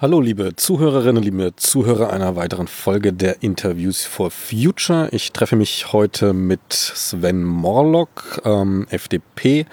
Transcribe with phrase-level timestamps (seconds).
[0.00, 5.08] Hallo liebe Zuhörerinnen, liebe Zuhörer einer weiteren Folge der Interviews for Future.
[5.10, 9.66] Ich treffe mich heute mit Sven Morlock, ähm, FDP,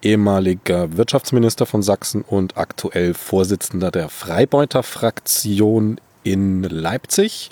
[0.00, 7.50] ehemaliger Wirtschaftsminister von Sachsen und aktuell Vorsitzender der Freibeuter-Fraktion in Leipzig,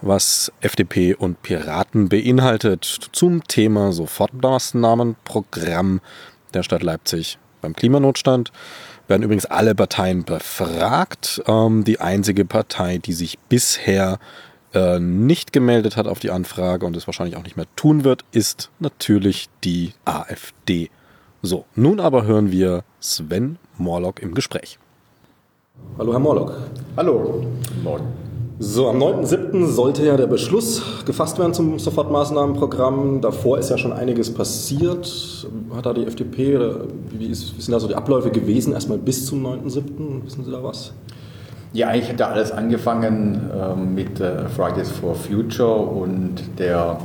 [0.00, 6.00] was FDP und Piraten beinhaltet zum Thema Sofortmaßnahmenprogramm
[6.54, 8.50] der Stadt Leipzig beim Klimanotstand
[9.08, 11.42] werden übrigens alle Parteien befragt.
[11.46, 14.18] Ähm, die einzige Partei, die sich bisher
[14.74, 18.24] äh, nicht gemeldet hat auf die Anfrage und es wahrscheinlich auch nicht mehr tun wird,
[18.32, 20.90] ist natürlich die AfD.
[21.42, 24.78] So, nun aber hören wir Sven Morlock im Gespräch.
[25.98, 26.54] Hallo, Herr Morlock.
[26.96, 27.46] Hallo,
[27.82, 28.25] Morgen.
[28.58, 29.66] So, am 9.7.
[29.66, 33.20] sollte ja der Beschluss gefasst werden zum Sofortmaßnahmenprogramm.
[33.20, 35.46] Davor ist ja schon einiges passiert.
[35.74, 36.58] Hat da die FDP,
[37.10, 40.24] wie, ist, wie sind da so die Abläufe gewesen, erstmal bis zum 9.7.?
[40.24, 40.94] Wissen Sie da was?
[41.74, 46.98] Ja, eigentlich hat da alles angefangen äh, mit äh, Fridays for Future und der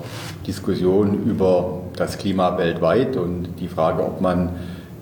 [0.47, 4.51] Diskussion über das Klima weltweit und die Frage, ob man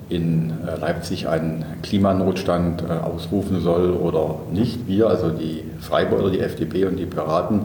[0.08, 4.88] in äh, Leipzig einen Klimanotstand äh, ausrufen soll oder nicht.
[4.88, 7.62] Wir, also die Freiburger, die FDP und die Piraten,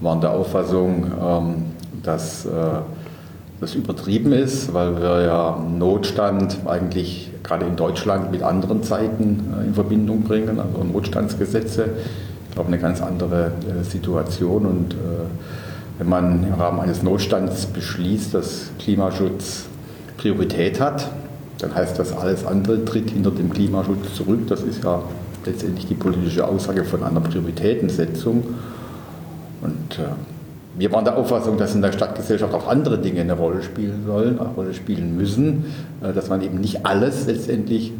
[0.00, 1.54] waren der Auffassung, ähm,
[2.02, 2.50] dass äh,
[3.60, 9.72] das übertrieben ist, weil wir ja Notstand eigentlich gerade in Deutschland mit anderen Zeiten in
[9.72, 11.88] Verbindung bringen, also Notstandsgesetze.
[12.48, 14.66] Ich glaube, eine ganz andere Situation.
[14.66, 14.94] Und
[15.98, 19.64] wenn man im Rahmen eines Notstands beschließt, dass Klimaschutz
[20.18, 21.08] Priorität hat,
[21.58, 24.46] dann heißt das, alles andere tritt hinter dem Klimaschutz zurück.
[24.48, 25.02] Das ist ja
[25.46, 28.44] letztendlich die politische Aussage von einer Prioritätensetzung.
[29.62, 30.08] Und äh,
[30.78, 34.38] wir waren der Auffassung, dass in der Stadtgesellschaft auch andere Dinge eine Rolle spielen sollen,
[34.38, 35.64] eine Rolle spielen müssen,
[36.02, 37.92] äh, dass man eben nicht alles letztendlich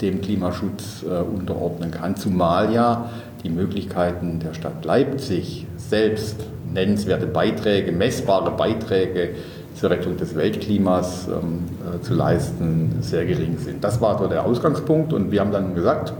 [0.00, 3.10] dem Klimaschutz äh, unterordnen kann, zumal ja
[3.42, 6.36] die Möglichkeiten der Stadt Leipzig selbst
[6.72, 9.30] nennenswerte Beiträge, messbare Beiträge
[9.74, 13.84] zur Rettung des Weltklimas ähm, äh, zu leisten, sehr gering sind.
[13.84, 16.12] Das war so der Ausgangspunkt und wir haben dann gesagt,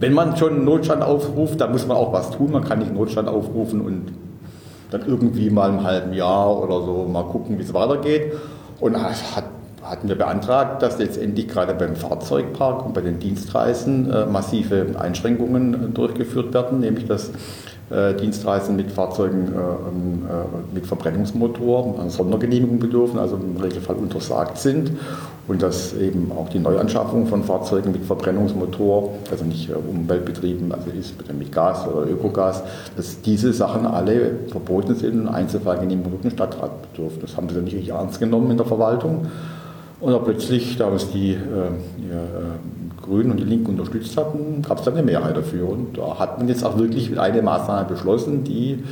[0.00, 2.50] wenn man schon Notstand aufruft, dann muss man auch was tun.
[2.52, 4.12] Man kann nicht Notstand aufrufen und
[4.90, 8.32] dann irgendwie mal im halben Jahr oder so mal gucken, wie es weitergeht.
[8.80, 9.44] Und hat,
[9.82, 15.74] hatten wir beantragt, dass letztendlich gerade beim Fahrzeugpark und bei den Dienstreisen äh, massive Einschränkungen
[15.74, 17.30] äh, durchgeführt werden, nämlich dass
[17.90, 24.56] Dienstreisen mit Fahrzeugen äh, ähm, äh, mit Verbrennungsmotor an Sondergenehmigung bedürfen, also im Regelfall untersagt
[24.56, 24.92] sind
[25.48, 31.14] und dass eben auch die Neuanschaffung von Fahrzeugen mit Verbrennungsmotor, also nicht umweltbetrieben, also ist
[31.38, 32.62] mit Gas oder Ökogas,
[32.96, 37.18] dass diese Sachen alle verboten sind und Einzelfallgenehmigungen durch den Stadtrat bedürfen.
[37.20, 39.26] Das haben sie nicht ernst genommen in der Verwaltung.
[40.00, 42.20] Und dann plötzlich, da uns die äh, ja,
[43.04, 45.68] Grünen und die Linken unterstützt hatten, gab es dann eine Mehrheit dafür.
[45.68, 48.82] Und da hat man jetzt auch wirklich eine Maßnahme beschlossen, die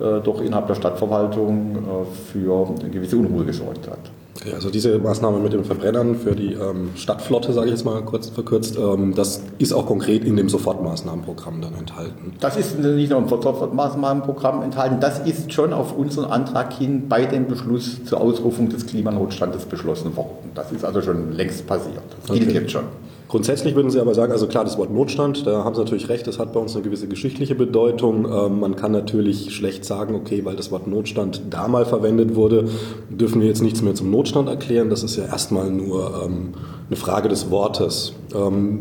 [0.00, 4.10] äh, doch innerhalb der Stadtverwaltung äh, für eine gewisse Unruhe gesorgt hat.
[4.36, 8.02] Okay, also diese Maßnahme mit den Verbrennern für die ähm, Stadtflotte, sage ich jetzt mal
[8.02, 12.32] kurz verkürzt, ähm, das ist auch konkret in dem Sofortmaßnahmenprogramm dann enthalten.
[12.40, 17.26] Das ist nicht nur im Sofortmaßnahmenprogramm enthalten, das ist schon auf unseren Antrag hin bei
[17.26, 20.50] dem Beschluss zur Ausrufung des Klimanotstandes beschlossen worden.
[20.54, 22.02] Das ist also schon längst passiert.
[22.22, 22.40] Das okay.
[22.40, 22.84] gilt jetzt schon.
[23.28, 26.26] Grundsätzlich würden Sie aber sagen, also klar, das Wort Notstand, da haben Sie natürlich recht,
[26.26, 28.26] das hat bei uns eine gewisse geschichtliche Bedeutung.
[28.30, 32.68] Ähm, man kann natürlich schlecht sagen, okay, weil das Wort Notstand da mal verwendet wurde,
[33.08, 34.90] dürfen wir jetzt nichts mehr zum Notstand erklären.
[34.90, 36.52] Das ist ja erstmal nur ähm,
[36.88, 38.12] eine Frage des Wortes.
[38.34, 38.80] Ähm,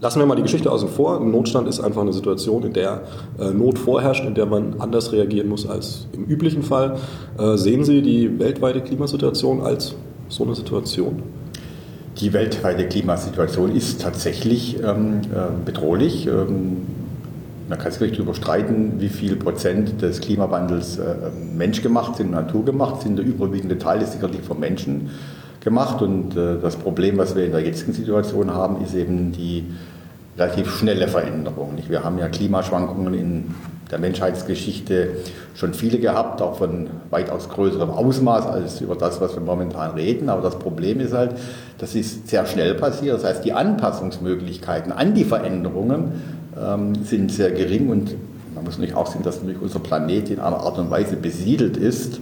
[0.00, 1.20] lassen wir mal die Geschichte außen vor.
[1.20, 3.02] Notstand ist einfach eine Situation, in der
[3.38, 6.96] äh, Not vorherrscht, in der man anders reagieren muss als im üblichen Fall.
[7.38, 9.94] Äh, sehen Sie die weltweite Klimasituation als
[10.30, 11.22] so eine Situation?
[12.18, 16.28] Die weltweite Klimasituation ist tatsächlich ähm, äh, bedrohlich.
[16.28, 16.86] Ähm,
[17.68, 21.14] man kann sich darüber streiten, wie viel Prozent des Klimawandels äh,
[21.56, 23.16] menschgemacht sind, naturgemacht sind.
[23.16, 25.10] Der überwiegende Teil ist sicherlich vom Menschen
[25.60, 26.02] gemacht.
[26.02, 29.64] Und äh, das Problem, was wir in der jetzigen Situation haben, ist eben die
[30.38, 31.78] relativ schnelle Veränderung.
[31.88, 33.54] Wir haben ja Klimaschwankungen in
[33.94, 35.10] der Menschheitsgeschichte
[35.54, 40.28] schon viele gehabt, auch von weitaus größerem Ausmaß als über das, was wir momentan reden.
[40.28, 41.36] Aber das Problem ist halt,
[41.78, 43.14] das ist sehr schnell passiert.
[43.14, 46.20] Das heißt, die Anpassungsmöglichkeiten an die Veränderungen
[46.60, 48.16] ähm, sind sehr gering und
[48.56, 51.76] man muss natürlich auch sehen, dass natürlich unser Planet in einer Art und Weise besiedelt
[51.76, 52.18] ist,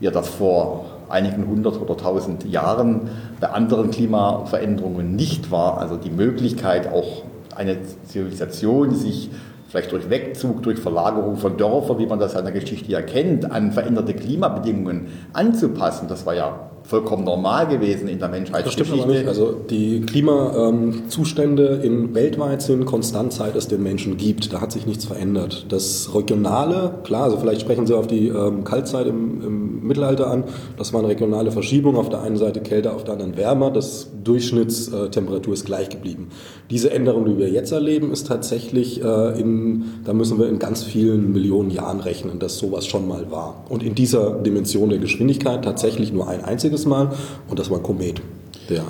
[0.00, 3.08] wie das vor einigen hundert oder tausend Jahren
[3.40, 5.78] bei anderen Klimaveränderungen nicht war.
[5.78, 7.22] Also die Möglichkeit, auch
[7.56, 9.30] eine Zivilisation sich
[9.74, 13.50] vielleicht durch Wegzug, durch Verlagerung von Dörfern, wie man das in der Geschichte ja kennt,
[13.50, 16.06] an veränderte Klimabedingungen anzupassen.
[16.06, 18.82] Das war ja vollkommen normal gewesen in der Menschheitsgeschichte.
[18.82, 19.26] Das stimmt aber nicht.
[19.26, 24.52] Also die Klimazustände in weltweit sind konstant, seit es den Menschen gibt.
[24.52, 25.66] Da hat sich nichts verändert.
[25.70, 30.44] Das Regionale, klar, also vielleicht sprechen Sie auf die ähm, Kaltzeit im, im, Mittelalter an.
[30.76, 31.96] Das war eine regionale Verschiebung.
[31.96, 33.70] Auf der einen Seite kälter, auf der anderen wärmer.
[33.70, 36.28] Das Durchschnittstemperatur ist gleich geblieben.
[36.70, 40.82] Diese Änderung, die wir jetzt erleben, ist tatsächlich äh, in, da müssen wir in ganz
[40.82, 43.64] vielen Millionen Jahren rechnen, dass sowas schon mal war.
[43.70, 47.10] Und in dieser Dimension der Geschwindigkeit tatsächlich nur ein einziges einziges Mal
[47.48, 48.20] und das war ein Komet.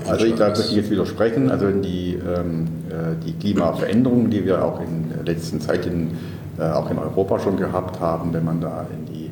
[0.09, 1.51] also ich darf ich jetzt widersprechen.
[1.51, 6.13] Also die, ähm, äh, die Klimaveränderungen, die wir auch in der letzten Zeit in,
[6.59, 9.31] äh, auch in Europa schon gehabt haben, wenn man da in die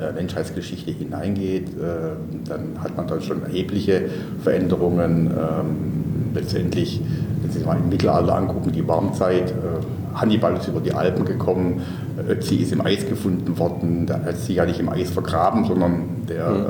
[0.00, 4.02] äh, Menschheitsgeschichte hineingeht, äh, dann hat man da schon erhebliche
[4.42, 5.26] Veränderungen.
[5.26, 5.66] Ähm,
[6.34, 7.00] letztendlich,
[7.42, 9.52] wenn Sie sich mal im Mittelalter angucken, die Warmzeit,
[10.14, 11.82] Hannibal ist über die Alpen gekommen,
[12.28, 16.04] Ötzi ist im Eis gefunden worden, der hat sich ja nicht im Eis vergraben, sondern
[16.28, 16.68] der mhm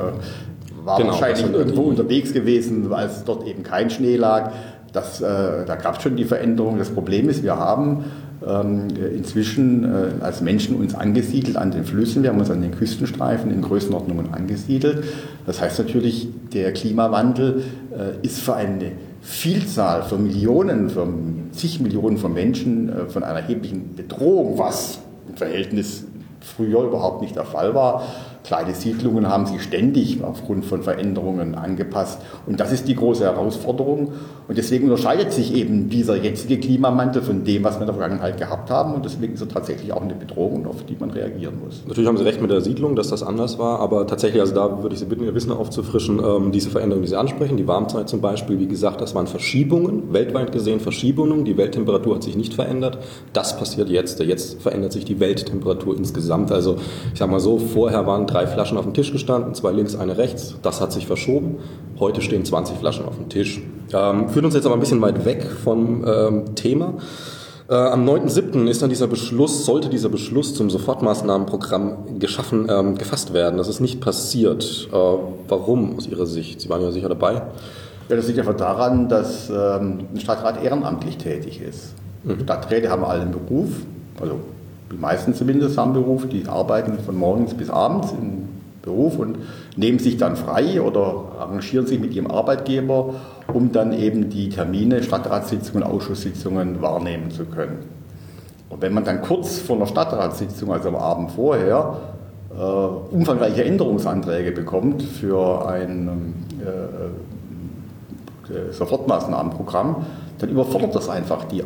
[0.83, 4.51] war genau, wahrscheinlich irgendwo unterwegs gewesen, als dort eben kein Schnee lag.
[4.93, 6.77] Das, äh, da gab es schon die Veränderung.
[6.77, 8.05] Das Problem ist, wir haben
[8.45, 12.23] ähm, inzwischen äh, als Menschen uns angesiedelt an den Flüssen.
[12.23, 15.03] Wir haben uns an den Küstenstreifen in Größenordnungen angesiedelt.
[15.45, 18.91] Das heißt natürlich, der Klimawandel äh, ist für eine
[19.21, 21.07] Vielzahl, für Millionen, für
[21.51, 24.99] zig Millionen von Menschen äh, von einer erheblichen Bedrohung, was
[25.29, 26.05] im Verhältnis
[26.41, 28.03] früher überhaupt nicht der Fall war.
[28.43, 32.21] Kleine Siedlungen haben sich ständig aufgrund von Veränderungen angepasst.
[32.47, 34.13] Und das ist die große Herausforderung.
[34.47, 38.37] Und deswegen unterscheidet sich eben dieser jetzige Klimamantel von dem, was wir in der Vergangenheit
[38.37, 38.95] gehabt haben.
[38.95, 41.83] Und deswegen ist er tatsächlich auch eine Bedrohung, auf die man reagieren muss.
[41.87, 43.79] Natürlich haben Sie recht mit der Siedlung, dass das anders war.
[43.79, 47.09] Aber tatsächlich, also da würde ich Sie bitten, Ihr Wissen aufzufrischen, ähm, diese Veränderungen, die
[47.09, 51.45] Sie ansprechen, die Warmzeit zum Beispiel, wie gesagt, das waren Verschiebungen, weltweit gesehen Verschiebungen.
[51.45, 52.97] Die Welttemperatur hat sich nicht verändert.
[53.33, 54.19] Das passiert jetzt.
[54.19, 56.51] Jetzt verändert sich die Welttemperatur insgesamt.
[56.51, 56.77] Also
[57.13, 60.17] ich sage mal so, vorher waren drei Flaschen auf dem Tisch gestanden, zwei links, eine
[60.17, 60.55] rechts.
[60.61, 61.57] Das hat sich verschoben.
[61.99, 63.61] Heute stehen 20 Flaschen auf dem Tisch.
[63.93, 66.95] Ähm, führt uns jetzt aber ein bisschen weit weg vom ähm, Thema.
[67.69, 68.67] Äh, am 9.7.
[68.67, 73.57] ist dann dieser Beschluss, sollte dieser Beschluss zum Sofortmaßnahmenprogramm geschaffen, ähm, gefasst werden.
[73.57, 74.89] Das ist nicht passiert.
[74.91, 74.95] Äh,
[75.47, 76.61] warum aus Ihrer Sicht?
[76.61, 77.41] Sie waren ja sicher dabei.
[78.09, 81.93] Ja, das liegt einfach daran, dass ähm, ein Stadtrat ehrenamtlich tätig ist.
[82.23, 82.41] Mhm.
[82.43, 83.69] Stadträte haben alle einen Beruf,
[84.19, 84.39] also
[84.91, 88.49] die meisten zumindest haben Beruf, die arbeiten von morgens bis abends im
[88.81, 89.37] Beruf und
[89.75, 93.13] nehmen sich dann frei oder arrangieren sich mit ihrem Arbeitgeber,
[93.53, 97.79] um dann eben die Termine, Stadtratssitzungen, Ausschusssitzungen wahrnehmen zu können.
[98.69, 101.97] Und wenn man dann kurz vor einer Stadtratssitzung, also am Abend vorher,
[102.57, 107.11] äh, umfangreiche Änderungsanträge bekommt für ein äh, äh
[108.71, 110.05] Sofortmaßnahmenprogramm,
[110.39, 111.63] dann überfordert das einfach die,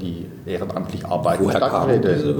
[0.00, 2.34] die ehrenamtlich arbeitenden Woher Stadträte.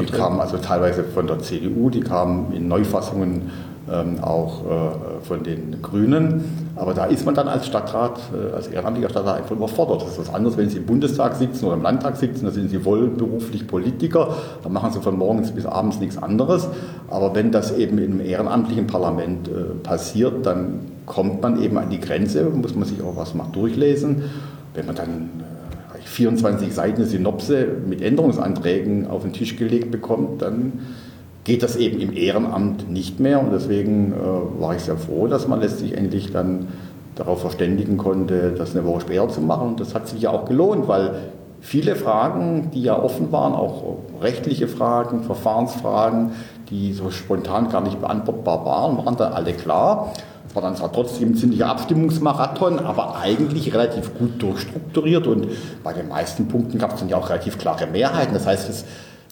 [0.00, 3.50] Die kamen also teilweise von der CDU, die kamen in Neufassungen
[3.90, 6.44] ähm, auch äh, von den Grünen.
[6.76, 10.02] Aber da ist man dann als Stadtrat, äh, als ehrenamtlicher Stadtrat einfach überfordert.
[10.02, 12.70] Das ist was anderes, wenn Sie im Bundestag sitzen oder im Landtag sitzen, da sind
[12.70, 16.68] Sie wohl beruflich Politiker, da machen Sie von morgens bis abends nichts anderes.
[17.10, 22.00] Aber wenn das eben im ehrenamtlichen Parlament äh, passiert, dann kommt man eben an die
[22.00, 24.22] Grenze, muss man sich auch was mal durchlesen.
[24.74, 25.30] Wenn man dann
[26.12, 30.72] 24 äh, Seiten Synopse mit Änderungsanträgen auf den Tisch gelegt bekommt, dann
[31.44, 33.40] geht das eben im Ehrenamt nicht mehr.
[33.40, 36.68] Und deswegen äh, war ich sehr froh, dass man letztlich endlich dann
[37.14, 39.68] darauf verständigen konnte, das eine Woche später zu machen.
[39.68, 41.14] Und das hat sich ja auch gelohnt, weil
[41.60, 46.30] viele Fragen, die ja offen waren, auch rechtliche Fragen, Verfahrensfragen,
[46.70, 50.12] die so spontan gar nicht beantwortbar waren, waren dann alle klar.
[50.52, 55.46] Es war dann zwar trotzdem ein ziemlicher Abstimmungsmarathon, aber eigentlich relativ gut durchstrukturiert und
[55.82, 58.34] bei den meisten Punkten gab es dann ja auch relativ klare Mehrheiten.
[58.34, 58.84] Das heißt, es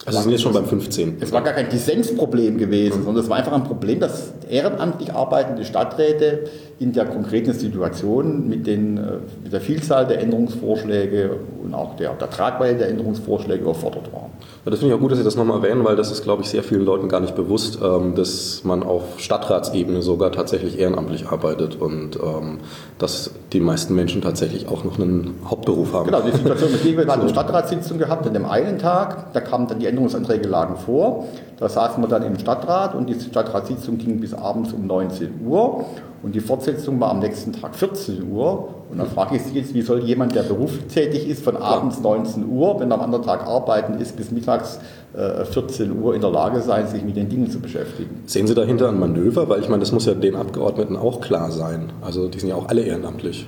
[0.03, 1.17] also sind jetzt schon beim 15.
[1.19, 5.63] Es war gar kein Dissensproblem gewesen, sondern es war einfach ein Problem, dass ehrenamtlich arbeitende
[5.63, 6.49] Stadträte
[6.79, 9.01] in der konkreten Situation mit, den, äh,
[9.43, 14.31] mit der Vielzahl der Änderungsvorschläge und auch der, der Tragweite der Änderungsvorschläge überfordert waren.
[14.63, 16.49] Das finde ich auch gut, dass Sie das nochmal erwähnen, weil das ist, glaube ich,
[16.49, 21.81] sehr vielen Leuten gar nicht bewusst, ähm, dass man auf Stadtratsebene sogar tatsächlich ehrenamtlich arbeitet
[21.81, 22.59] und ähm,
[22.99, 26.05] dass die meisten Menschen tatsächlich auch noch einen Hauptberuf haben.
[26.05, 29.67] Genau, die Situation mit wir hatten eine Stadtratssitzung gehabt an dem einen Tag, da kamen
[29.67, 31.25] dann die Änderungsanträge lagen vor,
[31.57, 35.85] da saßen wir dann im Stadtrat und die Stadtratssitzung ging bis abends um 19 Uhr
[36.23, 38.69] und die Fortsetzung war am nächsten Tag 14 Uhr.
[38.91, 42.47] Und dann frage ich Sie jetzt, wie soll jemand, der berufstätig ist, von abends 19
[42.47, 44.79] Uhr, wenn er am anderen Tag arbeiten ist, bis mittags
[45.13, 48.23] 14 äh, Uhr in der Lage sein, sich mit den Dingen zu beschäftigen?
[48.27, 49.49] Sehen Sie dahinter ein Manöver?
[49.49, 51.91] Weil ich meine, das muss ja den Abgeordneten auch klar sein.
[52.01, 53.47] Also die sind ja auch alle ehrenamtlich.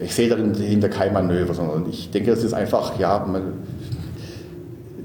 [0.00, 3.54] Ich sehe dahinter kein Manöver, sondern ich denke, das ist einfach, ja, man,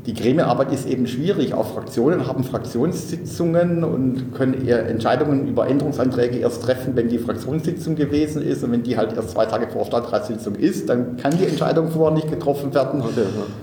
[0.05, 1.53] die Gremienarbeit ist eben schwierig.
[1.53, 7.95] Auch Fraktionen haben Fraktionssitzungen und können eher Entscheidungen über Änderungsanträge erst treffen, wenn die Fraktionssitzung
[7.95, 8.65] gewesen ist.
[8.65, 12.13] Und wenn die halt erst zwei Tage vor Stadtratssitzung ist, dann kann die Entscheidung vorher
[12.13, 13.01] nicht getroffen werden.
[13.01, 13.21] Okay,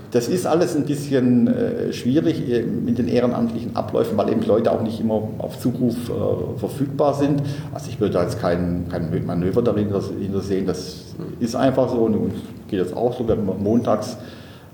[0.09, 2.41] Das ist alles ein bisschen äh, schwierig
[2.83, 7.43] mit den ehrenamtlichen Abläufen, weil eben Leute auch nicht immer auf Zuruf äh, verfügbar sind.
[7.71, 9.89] Also ich würde da jetzt kein, kein Manöver darin
[10.41, 10.65] sehen.
[10.65, 11.03] Das
[11.39, 12.31] ist einfach so und
[12.67, 14.17] geht das auch so, wenn man montags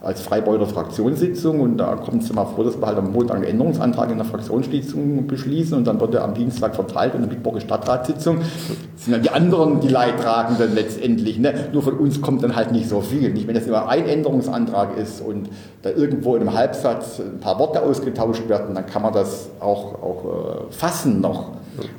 [0.08, 3.44] als Freibeuter Fraktionssitzung und da kommt es immer vor, dass wir halt am Montag einen
[3.44, 7.64] Änderungsantrag in der Fraktionssitzung beschließen und dann wird er am Dienstag verteilt am Mittwoch ist
[7.64, 8.38] Stadtratssitzung.
[8.40, 11.40] Das sind dann die anderen, die Leidtragenden letztendlich.
[11.40, 11.54] Ne?
[11.74, 13.34] Nur von uns kommt dann halt nicht so viel.
[13.34, 15.50] Nicht, wenn das immer ein Änderungsantrag ist und
[15.82, 20.02] da irgendwo in einem Halbsatz ein paar Worte ausgetauscht werden, dann kann man das auch,
[20.02, 21.50] auch äh, fassen noch.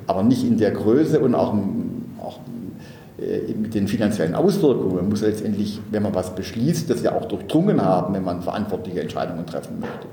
[0.07, 1.53] Aber nicht in der Größe und auch,
[2.23, 2.39] auch
[3.57, 4.95] mit den finanziellen Auswirkungen.
[4.95, 9.01] Man muss letztendlich, wenn man was beschließt, das ja auch durchdrungen haben, wenn man verantwortliche
[9.01, 10.07] Entscheidungen treffen möchte.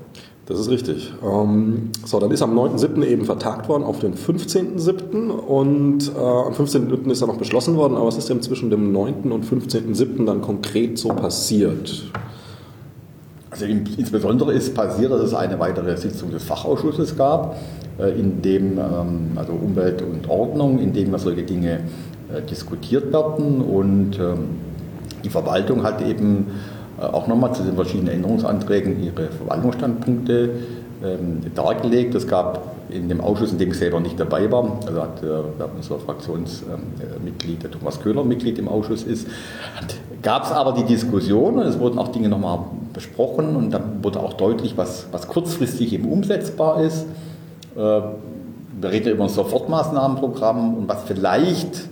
[0.47, 1.13] Das ist richtig.
[1.21, 3.03] Ähm, so, dann ist am 9.7.
[3.05, 5.29] eben vertagt worden auf den 15.7.
[5.29, 7.11] und äh, am 15.7.
[7.11, 9.29] ist dann noch beschlossen worden, aber was ist denn zwischen dem 9.
[9.31, 10.25] und 15.7.
[10.25, 12.05] dann konkret so passiert?
[13.49, 17.57] Also insbesondere ist passiert, dass es eine weitere Sitzung des Fachausschusses gab,
[17.99, 22.16] äh, in dem ähm, also Umwelt und Ordnung, in dem wir solche Dinge äh,
[22.49, 23.61] diskutiert werden.
[23.61, 24.49] Und ähm,
[25.23, 26.47] die Verwaltung hat eben
[26.99, 30.49] äh, auch nochmal zu den verschiedenen Änderungsanträgen ihre Verwaltungsstandpunkte
[31.03, 32.15] ähm, dargelegt.
[32.15, 35.27] Es gab in dem Ausschuss, in dem ich selber nicht dabei war, also hat äh,
[35.75, 39.27] unser Fraktionsmitglied, der Thomas Köhler, Mitglied im Ausschuss ist,
[40.21, 42.59] gab es aber die Diskussion und es wurden auch Dinge nochmal
[42.93, 47.05] besprochen und dann wurde auch deutlich, was, was kurzfristig eben umsetzbar ist.
[47.75, 48.15] wir
[48.83, 51.89] reden über ein Sofortmaßnahmenprogramm und was vielleicht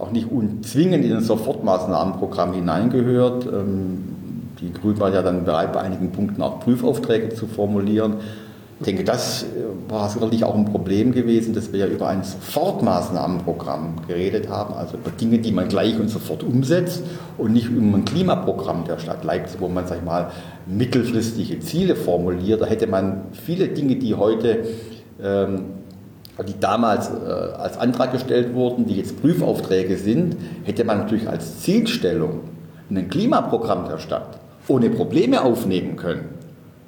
[0.00, 3.46] auch nicht unzwingend in ein Sofortmaßnahmenprogramm hineingehört.
[3.46, 4.16] Ähm,
[4.60, 8.14] die Grünen waren ja dann bereit, bei einigen Punkten auch Prüfaufträge zu formulieren.
[8.80, 9.46] Ich denke, das äh,
[9.90, 14.96] war sicherlich auch ein Problem gewesen, dass wir ja über ein Sofortmaßnahmenprogramm geredet haben, also
[14.96, 17.02] über Dinge, die man gleich und sofort umsetzt
[17.36, 20.30] und nicht über ein Klimaprogramm der Stadt Leipzig, wo man, sag ich mal,
[20.66, 22.62] mittelfristige Ziele formuliert.
[22.62, 24.64] Da hätte man viele Dinge, die heute
[25.22, 25.79] ähm,
[26.42, 31.60] die damals äh, als Antrag gestellt wurden, die jetzt Prüfaufträge sind, hätte man natürlich als
[31.60, 32.40] Zielstellung
[32.90, 36.28] ein Klimaprogramm der Stadt ohne Probleme aufnehmen können.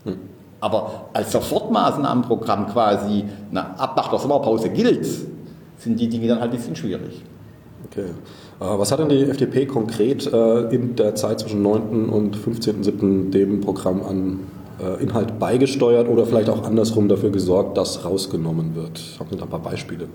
[0.04, 0.16] Hm.
[0.60, 5.06] Aber als Sofortmaßnahmenprogramm quasi na, ab nach der Sommerpause gilt,
[5.78, 7.22] sind die Dinge dann halt ein bisschen schwierig.
[7.90, 8.06] Okay.
[8.60, 12.08] Äh, was hat denn die FDP konkret äh, in der Zeit zwischen 9.
[12.08, 13.30] und 15.07.
[13.30, 14.40] dem Programm an
[15.00, 19.00] Inhalt beigesteuert oder vielleicht auch andersrum dafür gesorgt, dass rausgenommen wird?
[19.18, 20.08] Haben Sie da ein paar Beispiele?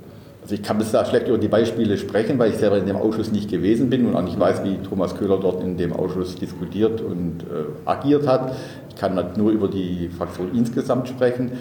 [0.47, 2.95] Also ich kann bis da schlecht über die Beispiele sprechen, weil ich selber in dem
[2.95, 6.35] Ausschuss nicht gewesen bin und auch nicht weiß, wie Thomas Köhler dort in dem Ausschuss
[6.35, 8.53] diskutiert und äh, agiert hat.
[8.87, 11.51] Ich kann halt nur über die Fraktion insgesamt sprechen.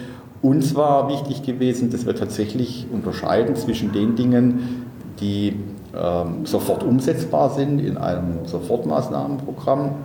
[0.41, 4.85] Uns war wichtig gewesen, dass wir tatsächlich unterscheiden zwischen den Dingen,
[5.19, 5.57] die
[5.93, 9.95] ähm, sofort umsetzbar sind in einem Sofortmaßnahmenprogramm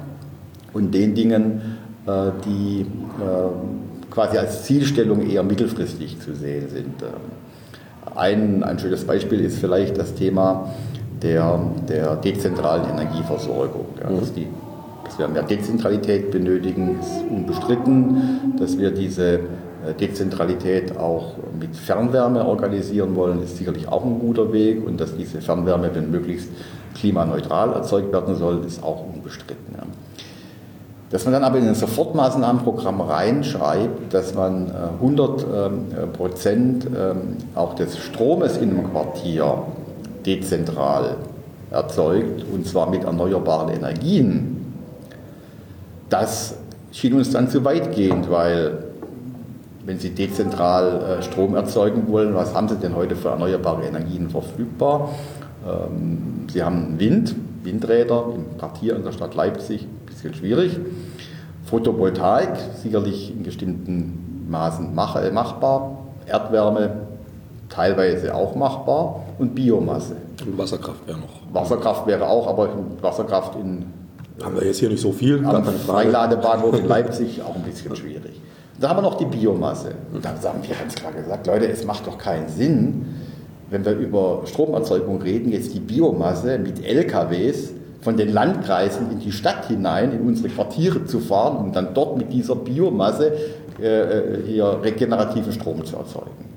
[0.73, 7.03] und den Dingen, äh, die äh, quasi als Zielstellung eher mittelfristig zu sehen sind.
[7.03, 10.71] Ähm, ein, ein schönes Beispiel ist vielleicht das Thema
[11.23, 13.87] der, der dezentralen Energieversorgung.
[14.01, 14.49] Ja, dass, die,
[15.05, 18.57] dass wir mehr Dezentralität benötigen, ist unbestritten.
[18.59, 24.53] Dass wir diese äh, Dezentralität auch mit Fernwärme organisieren wollen, ist sicherlich auch ein guter
[24.53, 24.85] Weg.
[24.87, 26.49] Und dass diese Fernwärme, wenn möglichst
[26.95, 29.75] klimaneutral erzeugt werden soll, ist auch unbestritten.
[29.77, 29.85] Ja.
[31.13, 37.75] Dass man dann aber in ein Sofortmaßnahmenprogramm reinschreibt, dass man 100 ähm, Prozent ähm, auch
[37.75, 39.63] des Stromes in einem Quartier
[40.25, 41.17] dezentral
[41.71, 44.75] erzeugt, und zwar mit erneuerbaren Energien,
[46.09, 46.55] das
[46.93, 48.85] schien uns dann zu weitgehend, weil
[49.85, 54.31] wenn Sie dezentral äh, Strom erzeugen wollen, was haben Sie denn heute für erneuerbare Energien
[54.31, 55.11] verfügbar?
[55.67, 59.87] Ähm, Sie haben Wind, Windräder im Quartier in der Stadt Leipzig,
[60.23, 60.79] bisschen schwierig.
[61.65, 62.51] Photovoltaik
[62.83, 66.91] sicherlich in bestimmten Maßen machbar, Erdwärme
[67.69, 70.17] teilweise auch machbar und Biomasse.
[70.45, 71.55] Und Wasserkraft wäre noch.
[71.55, 72.69] Wasserkraft wäre auch, aber
[73.01, 73.87] Wasserkraft in.
[74.43, 75.45] Haben wir jetzt hier nicht so viel?
[75.45, 78.41] Am Freiladebahnhof in Leipzig auch ein bisschen schwierig.
[78.81, 79.93] Da haben wir noch die Biomasse.
[80.13, 83.07] Und da haben wir ganz klar gesagt, Leute, es macht doch keinen Sinn,
[83.71, 87.73] wenn wir über Stromerzeugung reden, jetzt die Biomasse mit LKWs
[88.03, 92.19] von den Landkreisen in die Stadt hinein, in unsere Quartiere zu fahren, um dann dort
[92.19, 93.33] mit dieser Biomasse
[93.81, 96.53] äh, äh, hier regenerativen Strom zu erzeugen.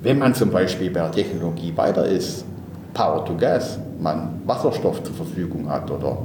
[0.00, 2.44] Wenn man zum Beispiel bei der Technologie weiter ist,
[2.92, 6.18] Power to Gas, man Wasserstoff zur Verfügung hat oder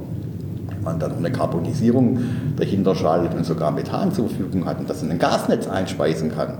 [0.83, 2.19] man dann eine Karbonisierung
[2.57, 6.59] dahinter schaltet und sogar Methan zur Verfügung hat und das in ein Gasnetz einspeisen kann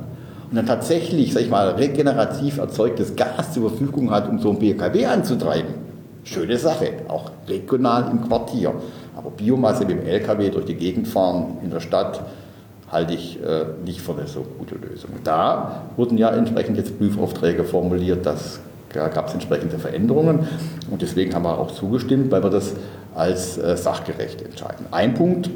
[0.50, 4.60] und dann tatsächlich, sag ich mal, regenerativ erzeugtes Gas zur Verfügung hat, um so ein
[4.60, 5.89] BKW anzutreiben,
[6.24, 8.74] schöne Sache, auch regional im Quartier.
[9.16, 12.22] Aber Biomasse mit dem LKW durch die Gegend fahren in der Stadt
[12.92, 15.12] halte ich äh, nicht für eine so gute Lösung.
[15.24, 18.60] Da wurden ja entsprechend jetzt Prüfaufträge formuliert, das
[18.94, 20.48] da gab es entsprechende Veränderungen
[20.90, 22.74] und deswegen haben wir auch zugestimmt, weil wir das
[23.14, 24.88] als äh, sachgerecht entscheiden.
[24.90, 25.50] Ein Punkt,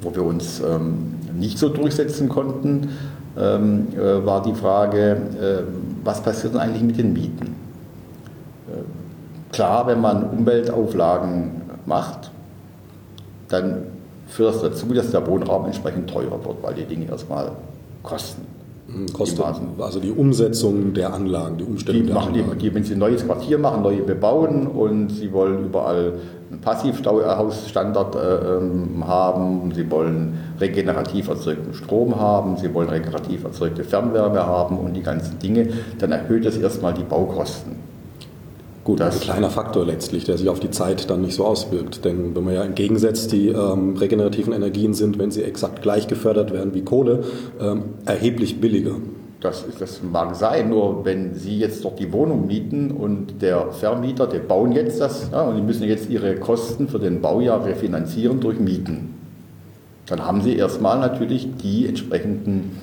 [0.00, 2.90] wo wir uns ähm, nicht so durchsetzen konnten,
[3.36, 5.62] ähm, äh, war die Frage, äh,
[6.04, 7.67] was passiert denn eigentlich mit den Mieten?
[9.52, 12.30] Klar, wenn man Umweltauflagen macht,
[13.48, 13.84] dann
[14.26, 17.52] führt das dazu, dass der Wohnraum entsprechend teurer wird, weil die Dinge erstmal
[18.02, 18.46] kosten.
[18.90, 19.44] Hm, kostet,
[19.78, 22.58] also die Umsetzung der Anlagen, die Umstellung die der machen Anlagen.
[22.58, 26.14] Die, wenn Sie ein neues Quartier machen, neue bebauen und Sie wollen überall
[26.50, 33.84] einen Passivhausstandard äh, ähm, haben, Sie wollen regenerativ erzeugten Strom haben, Sie wollen regenerativ erzeugte
[33.84, 37.87] Fernwärme haben und die ganzen Dinge, dann erhöht das erstmal die Baukosten.
[38.88, 41.44] Gut, das ist ein kleiner Faktor letztlich, der sich auf die Zeit dann nicht so
[41.44, 42.06] auswirkt.
[42.06, 46.54] Denn wenn man ja entgegensetzt, die ähm, regenerativen Energien sind, wenn sie exakt gleich gefördert
[46.54, 47.22] werden wie Kohle,
[47.60, 48.92] ähm, erheblich billiger.
[49.42, 54.26] Das, das mag sein, nur wenn Sie jetzt dort die Wohnung mieten und der Vermieter,
[54.26, 58.40] die bauen jetzt das ja, und die müssen jetzt ihre Kosten für den Baujahr refinanzieren
[58.40, 59.16] durch Mieten,
[60.06, 62.80] dann haben Sie erstmal natürlich die entsprechenden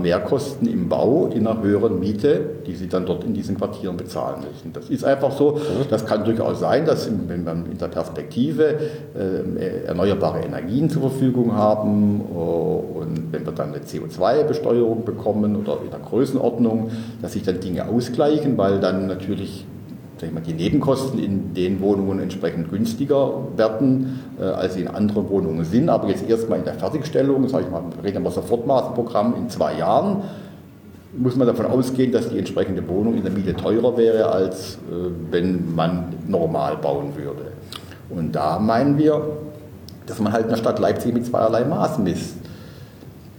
[0.00, 4.40] Mehrkosten im Bau in einer höheren Miete, die sie dann dort in diesen Quartieren bezahlen
[4.40, 4.72] müssen.
[4.72, 5.58] Das ist einfach so.
[5.90, 8.78] Das kann durchaus sein, dass wenn man in der Perspektive
[9.16, 15.78] äh, erneuerbare Energien zur Verfügung haben äh, und wenn wir dann eine CO2-Besteuerung bekommen oder
[15.84, 16.90] in der Größenordnung,
[17.20, 19.66] dass sich dann Dinge ausgleichen, weil dann natürlich
[20.32, 25.64] mal, die Nebenkosten in den Wohnungen entsprechend günstiger werden, äh, als sie in anderen Wohnungen
[25.64, 25.88] sind.
[25.88, 30.22] Aber jetzt erstmal in der Fertigstellung, sage ich mal, reden wir Sofortmaßprogramm in zwei Jahren,
[31.16, 35.10] muss man davon ausgehen, dass die entsprechende Wohnung in der Miete teurer wäre, als äh,
[35.30, 37.52] wenn man normal bauen würde.
[38.10, 39.22] Und da meinen wir,
[40.06, 42.36] dass man halt in der Stadt Leipzig mit zweierlei Maß misst.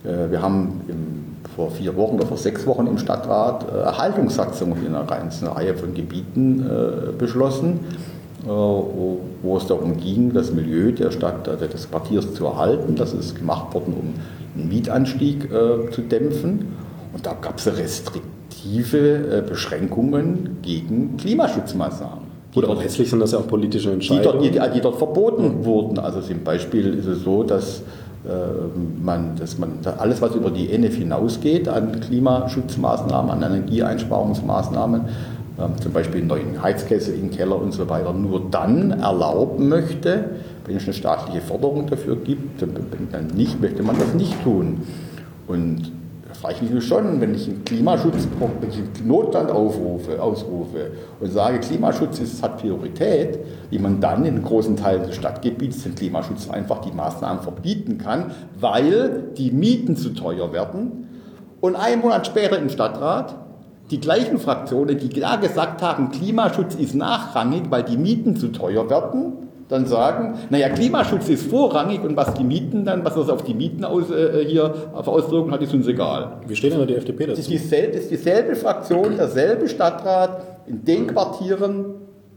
[0.03, 1.24] Äh, wir haben im
[1.55, 5.75] vor vier Wochen oder vor sechs Wochen im Stadtrat äh, Erhaltungssatzungen in einer ganzen Reihe
[5.75, 7.79] von Gebieten äh, beschlossen,
[8.43, 12.95] äh, wo, es darum ging, das Milieu der Stadt, des Quartiers zu erhalten.
[12.95, 14.13] Das ist gemacht worden, um
[14.59, 15.49] einen Mietanstieg
[15.91, 16.73] zu dämpfen.
[17.13, 22.25] Und da gab es restriktive Beschränkungen gegen Klimaschutzmaßnahmen.
[22.53, 24.41] Gut, aber letztlich sind das ja auch politische Entscheidungen.
[24.41, 25.99] Die dort, die, die dort verboten wurden.
[25.99, 27.81] Also zum Beispiel ist es so, dass
[29.03, 35.01] man, dass man alles, was über die ENF hinausgeht an Klimaschutzmaßnahmen, an Energieeinsparungsmaßnahmen,
[35.57, 40.25] ähm, zum Beispiel einen neuen Heizkessel im Keller und so weiter, nur dann erlauben möchte,
[40.65, 44.81] wenn es eine staatliche Förderung dafür gibt, dann nicht, möchte man das nicht tun.
[45.47, 45.91] Und
[46.51, 48.27] ich mich schon, wenn ich einen Klimaschutz,
[48.59, 54.25] wenn ich einen Notstand aufrufe, ausrufe und sage, Klimaschutz ist, hat Priorität, wie man dann
[54.25, 59.95] in großen Teilen des Stadtgebiets den Klimaschutz einfach die Maßnahmen verbieten kann, weil die Mieten
[59.95, 61.07] zu teuer werden.
[61.61, 63.35] Und einen Monat später im Stadtrat
[63.91, 68.89] die gleichen Fraktionen, die klar gesagt haben, Klimaschutz ist nachrangig, weil die Mieten zu teuer
[68.89, 73.43] werden, dann sagen, naja, Klimaschutz ist vorrangig und was die Mieten dann, was das auf
[73.43, 76.37] die Mieten aus, äh, hier auf Auswirkungen hat, ist uns egal.
[76.47, 77.37] Wie steht denn die FDP dazu?
[77.37, 80.41] Das ist dieselbe, ist dieselbe Fraktion, derselbe Stadtrat.
[80.67, 81.95] In den Quartieren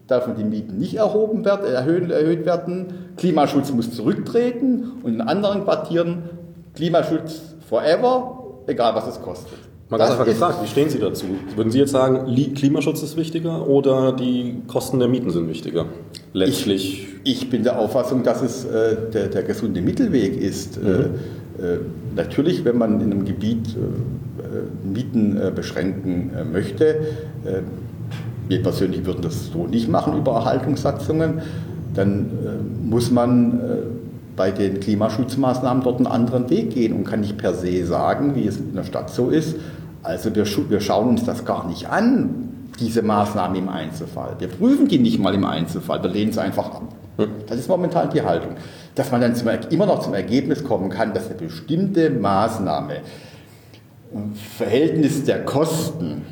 [0.08, 3.12] dürfen die Mieten nicht erhoben werden, erhöht, erhöht werden.
[3.16, 6.30] Klimaschutz muss zurücktreten und in anderen Quartieren
[6.74, 9.67] Klimaschutz forever, egal was es kostet.
[9.90, 11.24] Mal ganz einfach gefragt, wie stehen Sie dazu?
[11.56, 15.86] Würden Sie jetzt sagen, Klimaschutz ist wichtiger oder die Kosten der Mieten sind wichtiger?
[16.34, 17.08] Letztlich.
[17.24, 20.76] Ich, ich bin der Auffassung, dass es äh, der, der, gesunde Mittelweg ist.
[20.76, 20.88] Äh, mhm.
[21.58, 21.78] Äh,
[22.14, 26.96] natürlich, wenn man in einem Gebiet äh, Mieten äh, beschränken möchte,
[28.48, 31.42] wir persönlich würden das so nicht machen über Erhaltungssatzungen,
[31.94, 32.30] dann
[32.84, 33.60] muss man
[34.36, 38.46] bei den Klimaschutzmaßnahmen dort einen anderen Weg gehen und kann nicht per se sagen, wie
[38.46, 39.56] es in der Stadt so ist,
[40.02, 42.48] also wir, wir schauen uns das gar nicht an,
[42.80, 44.36] diese Maßnahmen im Einzelfall.
[44.38, 46.82] Wir prüfen die nicht mal im Einzelfall, wir lehnen sie einfach ab.
[47.48, 48.52] Das ist momentan die Haltung.
[48.94, 53.00] Dass man dann zum, immer noch zum Ergebnis kommen kann, dass eine bestimmte Maßnahme
[54.12, 56.22] im Verhältnis der Kosten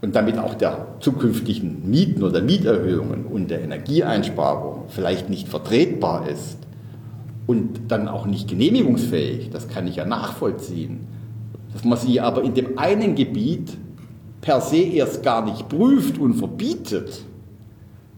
[0.00, 6.58] und damit auch der zukünftigen Mieten oder Mieterhöhungen und der Energieeinsparung vielleicht nicht vertretbar ist
[7.46, 11.06] und dann auch nicht genehmigungsfähig, das kann ich ja nachvollziehen
[11.72, 13.76] dass man sie aber in dem einen Gebiet
[14.40, 17.24] per se erst gar nicht prüft und verbietet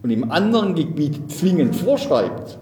[0.03, 2.59] und im anderen Gebiet zwingend vorschreibt,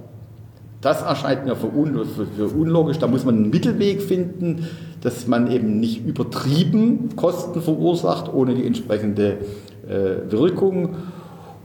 [0.83, 2.99] Das erscheint mir für, un, für, für, unlogisch.
[2.99, 4.67] Da muss man einen Mittelweg finden,
[5.01, 9.39] dass man eben nicht übertrieben Kosten verursacht, ohne die entsprechende
[9.89, 10.97] äh, Wirkung.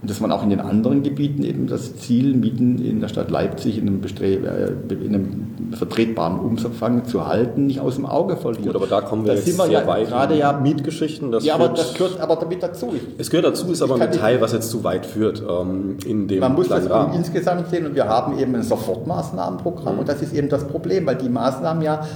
[0.00, 3.30] Und dass man auch in den anderen Gebieten eben das Ziel, Mieten in der Stadt
[3.30, 8.66] Leipzig in einem, äh, in einem vertretbaren Umfang zu halten, nicht aus dem Auge verliert.
[8.66, 10.08] Gut, aber da kommen wir das jetzt sehr ja weit.
[10.08, 11.32] Gerade ja Mietgeschichten.
[11.32, 12.92] Das ja, aber das gehört aber damit dazu.
[12.94, 16.28] Ich, es gehört dazu, ist aber ein Teil, was jetzt zu weit führt ähm, in
[16.28, 17.14] dem Man muss das Rahmen.
[17.14, 20.00] insgesamt sehen und wir haben eben ein Sofortmaßnahmenprogramm mhm.
[20.00, 22.06] und das ist eben das Problem, weil die Maßnahmen ja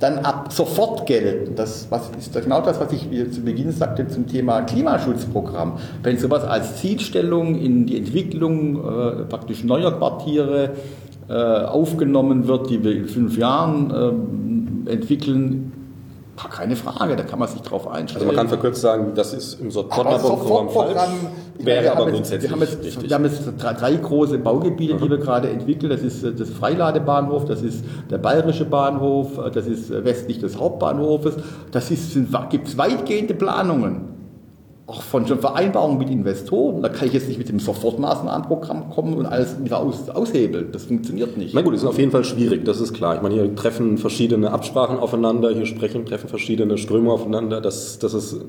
[0.00, 1.54] dann ab sofort gelten.
[1.56, 5.74] Das was ist genau das, was ich zu Beginn sagte zum Thema Klimaschutzprogramm.
[6.02, 10.70] Wenn sowas als Zielstellung in die Entwicklung äh, praktisch neuer Quartiere
[11.28, 15.72] äh, aufgenommen wird, die wir in fünf Jahren äh, entwickeln,
[16.46, 18.22] keine Frage, da kann man sich drauf einstellen.
[18.22, 21.00] Also man kann verkürzt sagen, das ist im Sofortprogramm falsch,
[21.58, 23.02] wäre aber grundsätzlich wir haben jetzt.
[23.02, 25.00] Wir haben jetzt drei große Baugebiete, mhm.
[25.00, 25.90] die wir gerade entwickeln.
[25.90, 30.38] Das ist äh, das Freiladebahnhof, das ist der Bayerische Bahnhof, äh, das ist äh, westlich
[30.38, 31.34] des Hauptbahnhofes.
[31.70, 31.88] Das
[32.50, 34.18] gibt es weitgehende Planungen
[34.88, 36.80] auch von schon Vereinbarungen mit Investoren.
[36.82, 40.72] Da kann ich jetzt nicht mit dem Sofortmaßnahmenprogramm kommen und alles wieder aus, aushebeln.
[40.72, 41.54] Das funktioniert nicht.
[41.54, 43.14] Na gut, das ist auf jeden Fall schwierig, das ist klar.
[43.14, 47.60] Ich meine, hier treffen verschiedene Absprachen aufeinander, hier sprechen, treffen verschiedene Ströme aufeinander.
[47.60, 48.40] Das, das ist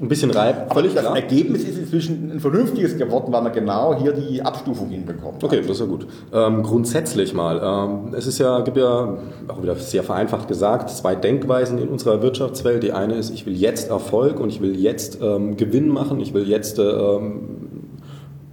[0.00, 0.72] ein bisschen reib.
[0.72, 1.16] Völlig das klar.
[1.16, 5.42] Ergebnis ist inzwischen ein vernünftiges geworden, weil man genau hier die Abstufung hinbekommt.
[5.44, 6.06] Okay, das ist ja gut.
[6.32, 7.60] Ähm, grundsätzlich mal.
[7.62, 9.16] Ähm, es ist ja, gibt ja,
[9.48, 12.82] auch wieder sehr vereinfacht gesagt, zwei Denkweisen in unserer Wirtschaftswelt.
[12.82, 16.18] Die eine ist, ich will jetzt Erfolg und ich will jetzt ähm, Gewinn machen.
[16.20, 17.40] Ich will jetzt, ähm,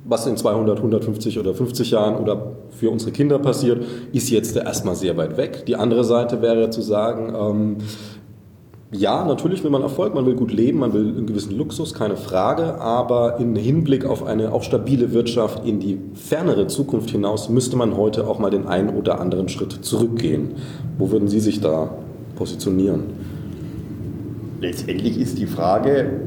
[0.04, 4.96] was in 200, 150 oder 50 Jahren oder für unsere Kinder passiert, ist jetzt erstmal
[4.96, 5.66] sehr weit weg.
[5.66, 7.78] Die andere Seite wäre zu sagen, ähm,
[8.94, 12.18] ja, natürlich will man Erfolg, man will gut leben, man will einen gewissen Luxus, keine
[12.18, 17.78] Frage, aber im Hinblick auf eine auch stabile Wirtschaft in die fernere Zukunft hinaus müsste
[17.78, 20.56] man heute auch mal den einen oder anderen Schritt zurückgehen.
[20.98, 21.90] Wo würden Sie sich da
[22.36, 23.04] positionieren?
[24.60, 26.20] Letztendlich ist die Frage,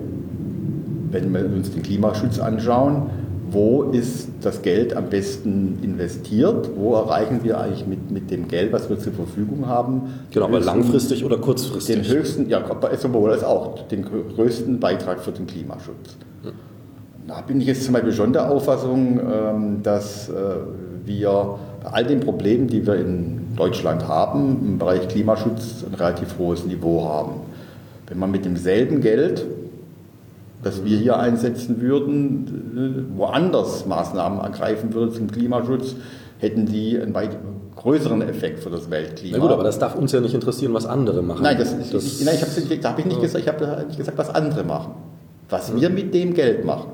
[1.10, 3.10] wenn wir uns den Klimaschutz anschauen,
[3.54, 6.70] wo ist das Geld am besten investiert?
[6.76, 10.12] Wo erreichen wir eigentlich mit, mit dem Geld, was wir zur Verfügung haben?
[10.32, 12.02] Genau, aber langfristig oder kurzfristig?
[12.02, 12.62] Den höchsten, ja,
[12.98, 16.16] sowohl als auch den größten Beitrag für den Klimaschutz.
[16.42, 16.52] Hm.
[17.28, 20.32] Da bin ich jetzt zum Beispiel schon der Auffassung, ähm, dass äh,
[21.04, 26.38] wir bei all den Problemen, die wir in Deutschland haben, im Bereich Klimaschutz ein relativ
[26.38, 27.34] hohes Niveau haben.
[28.08, 29.46] Wenn man mit demselben Geld
[30.64, 35.94] das wir hier einsetzen würden, woanders Maßnahmen ergreifen würde zum Klimaschutz,
[36.38, 37.36] hätten die einen weit
[37.76, 39.36] größeren Effekt für das Weltklima.
[39.36, 41.42] Na gut, aber das darf uns ja nicht interessieren, was andere machen.
[41.42, 43.98] Nein, das, das ich, nein, ich habe da habe ich nicht gesagt, ich habe nicht
[43.98, 44.94] gesagt, was andere machen.
[45.50, 45.80] Was mhm.
[45.80, 46.92] wir mit dem Geld machen.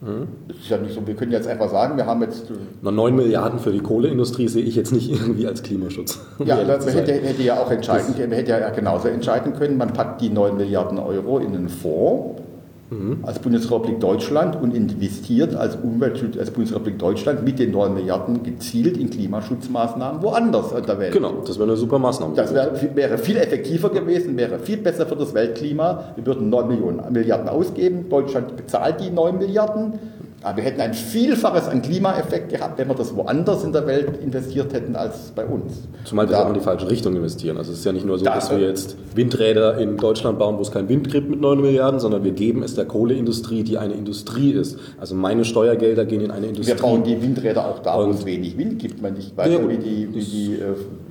[0.00, 0.28] Mhm.
[0.48, 2.46] Das ist ja nicht so, wir können jetzt einfach sagen, wir haben jetzt.
[2.82, 6.20] Na, 9 Milliarden für die Kohleindustrie sehe ich jetzt nicht irgendwie als Klimaschutz.
[6.44, 10.20] Ja, man hätte, hätte, ja auch entscheiden, man hätte ja genauso entscheiden können, man packt
[10.20, 12.42] die 9 Milliarden Euro in einen Fonds
[12.90, 13.18] mhm.
[13.22, 18.96] als Bundesrepublik Deutschland und investiert als Umweltschutz als Bundesrepublik Deutschland mit den 9 Milliarden gezielt
[18.96, 21.12] in Klimaschutzmaßnahmen woanders in der Welt.
[21.12, 22.34] Genau, das wäre eine super Maßnahme.
[22.34, 26.12] Das wäre, wäre viel effektiver gewesen, wäre viel besser für das Weltklima.
[26.16, 29.98] Wir würden 9 Millionen, Milliarden ausgeben, Deutschland bezahlt die 9 Milliarden
[30.42, 34.18] aber wir hätten ein Vielfaches an Klimaeffekt gehabt, wenn wir das woanders in der Welt
[34.22, 35.72] investiert hätten als bei uns.
[36.04, 37.56] Zumal wir auch in die falsche Richtung investieren.
[37.56, 40.56] Also es ist ja nicht nur so, da, dass wir jetzt Windräder in Deutschland bauen,
[40.56, 43.78] wo es keinen Wind gibt mit 9 Milliarden, sondern wir geben es der Kohleindustrie, die
[43.78, 44.78] eine Industrie ist.
[45.00, 46.74] Also meine Steuergelder gehen in eine Industrie.
[46.74, 49.00] Wir bauen die Windräder auch da, wo es wenig Wind gibt.
[49.18, 50.58] Ich weiß ja, wie die, wie die,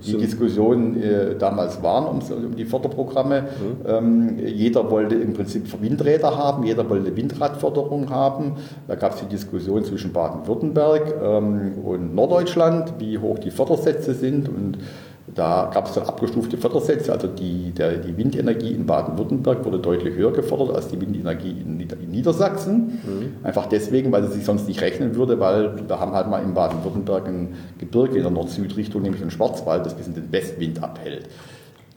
[0.06, 3.42] die Diskussionen äh, damals waren um, um die Förderprogramme.
[3.42, 3.86] Mhm.
[3.88, 8.54] Ähm, jeder wollte im Prinzip Windräder haben, jeder wollte Windradförderung haben.
[8.88, 14.50] Da gab es die Diskussion zwischen Baden-Württemberg ähm, und Norddeutschland, wie hoch die Fördersätze sind.
[14.50, 14.78] Und
[15.36, 17.12] da gab es dann abgestufte Fördersätze.
[17.12, 21.80] Also die, der, die Windenergie in Baden-Württemberg wurde deutlich höher gefördert als die Windenergie in,
[21.80, 23.02] in Niedersachsen.
[23.04, 23.46] Mhm.
[23.46, 26.54] Einfach deswegen, weil sie sich sonst nicht rechnen würde, weil wir haben halt mal in
[26.54, 31.28] Baden-Württemberg ein Gebirge in der Nord-Süd-Richtung, nämlich den Schwarzwald, das bisschen den Westwind abhält.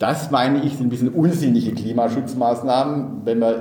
[0.01, 3.55] Das meine ich sind ein bisschen unsinnige Klimaschutzmaßnahmen, wenn man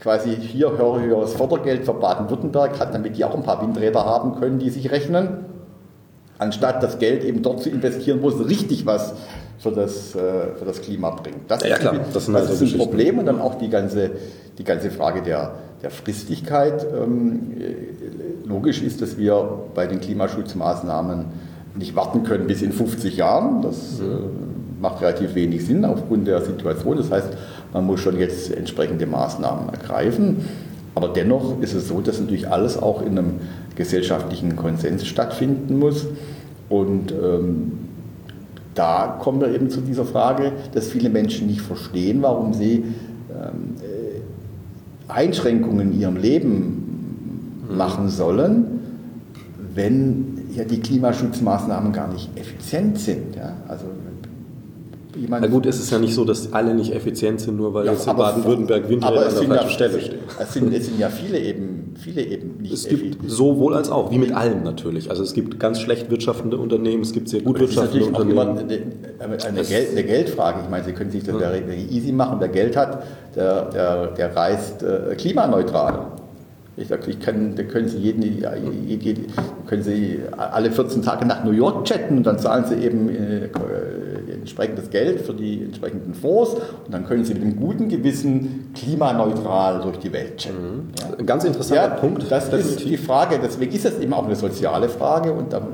[0.00, 4.58] quasi hier höheres Fördergeld für Baden-Württemberg hat, damit die auch ein paar Windräder haben können,
[4.58, 5.53] die sich rechnen,
[6.38, 9.14] anstatt das Geld eben dort zu investieren, wo es richtig was
[9.58, 11.48] für das, äh, für das Klima bringt.
[11.50, 11.96] Das ja, ja, klar.
[12.12, 14.10] Das, das ist ein Problem und dann auch die ganze,
[14.58, 16.84] die ganze Frage der, der Fristigkeit.
[16.84, 17.52] Ähm,
[18.44, 21.26] logisch ist, dass wir bei den Klimaschutzmaßnahmen
[21.76, 23.62] nicht warten können bis in 50 Jahren.
[23.62, 24.04] Das äh,
[24.80, 26.96] macht relativ wenig Sinn aufgrund der Situation.
[26.96, 27.28] Das heißt,
[27.72, 30.44] man muss schon jetzt entsprechende Maßnahmen ergreifen.
[30.94, 33.32] Aber dennoch ist es so, dass natürlich alles auch in einem
[33.74, 36.06] gesellschaftlichen Konsens stattfinden muss.
[36.68, 37.72] Und ähm,
[38.74, 42.84] da kommen wir eben zu dieser Frage, dass viele Menschen nicht verstehen, warum sie
[43.30, 48.66] ähm, äh, Einschränkungen in ihrem Leben machen sollen,
[49.74, 53.36] wenn ja die Klimaschutzmaßnahmen gar nicht effizient sind.
[53.36, 53.54] Ja?
[53.68, 53.86] Also
[55.28, 57.92] na gut, es ist ja nicht so, dass alle nicht effizient sind, nur weil ja,
[57.92, 60.18] jetzt in Baden-Württemberg Windräder an der falschen ja, Stelle stehen.
[60.38, 64.10] Es sind, es sind ja viele eben, viele eben nicht Es gibt sowohl als auch,
[64.10, 65.10] wie mit allem natürlich.
[65.10, 68.56] Also es gibt ganz schlecht wirtschaftende Unternehmen, es gibt sehr gut wirtschaftende Unternehmen.
[68.56, 70.60] Ist natürlich eine, Geld, eine, Geldfrage.
[70.64, 71.52] Ich meine, Sie können sich das ja.
[71.90, 72.36] easy machen.
[72.40, 73.04] Wer Geld hat,
[73.36, 76.06] der, der, der reist äh, klimaneutral.
[76.76, 79.26] Ich sage, ich kann, da können Sie, jeden, jeden,
[79.66, 83.48] können Sie alle 14 Tage nach New York chatten und dann zahlen Sie eben äh,
[84.44, 89.80] entsprechendes Geld für die entsprechenden Fonds und dann können Sie mit einem guten Gewissen klimaneutral
[89.80, 90.56] durch die Welt chatten.
[90.56, 91.18] Mhm.
[91.18, 91.24] Ja.
[91.24, 92.30] Ganz interessanter ja, Punkt.
[92.30, 92.76] Das definitiv.
[92.76, 95.66] ist die Frage, deswegen ist es eben auch eine soziale Frage und da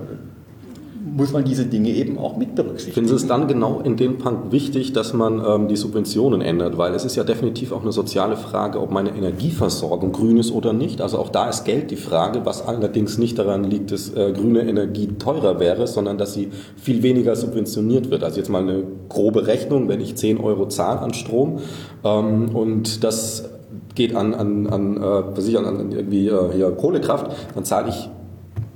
[1.17, 2.95] muss man diese Dinge eben auch mit berücksichtigen.
[2.95, 6.79] Finden Sie es dann genau in dem Punkt wichtig, dass man ähm, die Subventionen ändert?
[6.79, 10.73] Weil es ist ja definitiv auch eine soziale Frage, ob meine Energieversorgung grün ist oder
[10.73, 11.01] nicht.
[11.01, 14.63] Also auch da ist Geld die Frage, was allerdings nicht daran liegt, dass äh, grüne
[14.69, 18.23] Energie teurer wäre, sondern dass sie viel weniger subventioniert wird.
[18.23, 21.59] Also jetzt mal eine grobe Rechnung, wenn ich 10 Euro zahle an Strom
[22.05, 23.51] ähm, und das
[23.95, 28.09] geht an, an, an, äh, an, an irgendwie äh, Kohlekraft, dann zahle ich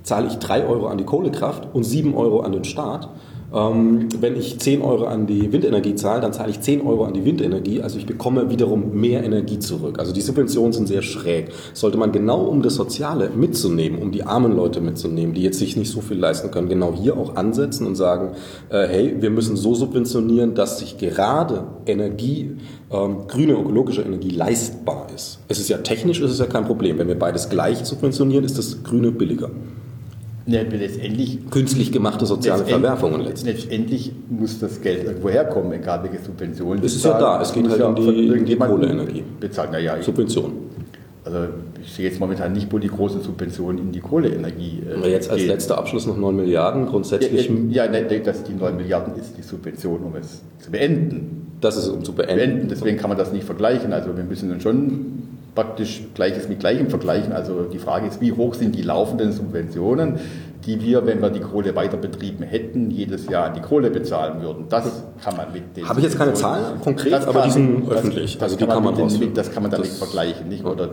[0.04, 3.08] zahle ich 3 Euro an die Kohlekraft und 7 Euro an den Staat.
[3.54, 7.14] Ähm, wenn ich 10 Euro an die Windenergie zahle, dann zahle ich 10 Euro an
[7.14, 7.80] die Windenergie.
[7.80, 9.98] Also ich bekomme wiederum mehr Energie zurück.
[10.00, 11.50] Also die Subventionen sind sehr schräg.
[11.72, 15.76] Sollte man genau um das Soziale mitzunehmen, um die armen Leute mitzunehmen, die jetzt sich
[15.76, 18.32] nicht so viel leisten können, genau hier auch ansetzen und sagen,
[18.70, 22.56] äh, hey, wir müssen so subventionieren, dass sich gerade Energie,
[22.90, 25.38] ähm, grüne ökologische Energie leistbar ist.
[25.46, 26.98] Es ist ja technisch, ist es ja kein Problem.
[26.98, 29.50] Wenn wir beides gleich subventionieren, ist das Grüne billiger.
[30.46, 33.64] Ja, letztendlich, Künstlich gemachte soziale Verwerfungen letztendlich.
[33.64, 36.84] Letztendlich muss das Geld irgendwo herkommen, egal welche Subventionen.
[36.84, 39.24] Es ist ja da, es geht halt in die, in die Kohleenergie.
[39.40, 39.72] Bezahlen.
[39.72, 40.52] Ja, ja, Subventionen.
[41.24, 41.38] Also
[41.82, 45.40] ich sehe jetzt momentan nicht, wo die großen Subventionen in die Kohleenergie äh, Jetzt als
[45.40, 45.48] gehen.
[45.48, 47.50] letzter Abschluss noch 9 Milliarden, grundsätzlich...
[47.70, 51.56] Ja, ja, ja dass die 9 Milliarden ist die Subvention, um es zu beenden.
[51.62, 52.36] Das ist um zu beenden.
[52.36, 52.68] beenden.
[52.68, 53.94] Deswegen kann man das nicht vergleichen.
[53.94, 55.22] Also wir müssen dann schon
[55.54, 57.32] praktisch Gleiches mit Gleichem vergleichen.
[57.32, 60.18] Also die Frage ist, wie hoch sind die laufenden Subventionen,
[60.66, 64.42] die wir, wenn wir die Kohle weiter betrieben hätten, jedes Jahr an die Kohle bezahlen
[64.42, 64.66] würden.
[64.68, 65.88] Das kann man mit den.
[65.88, 68.34] Habe ich jetzt keine Zahlen konkret, aber die sind öffentlich.
[68.34, 70.48] Das, also die kann man, kann man mit, das kann man damit vergleichen.
[70.48, 70.64] Nicht?
[70.64, 70.88] Oder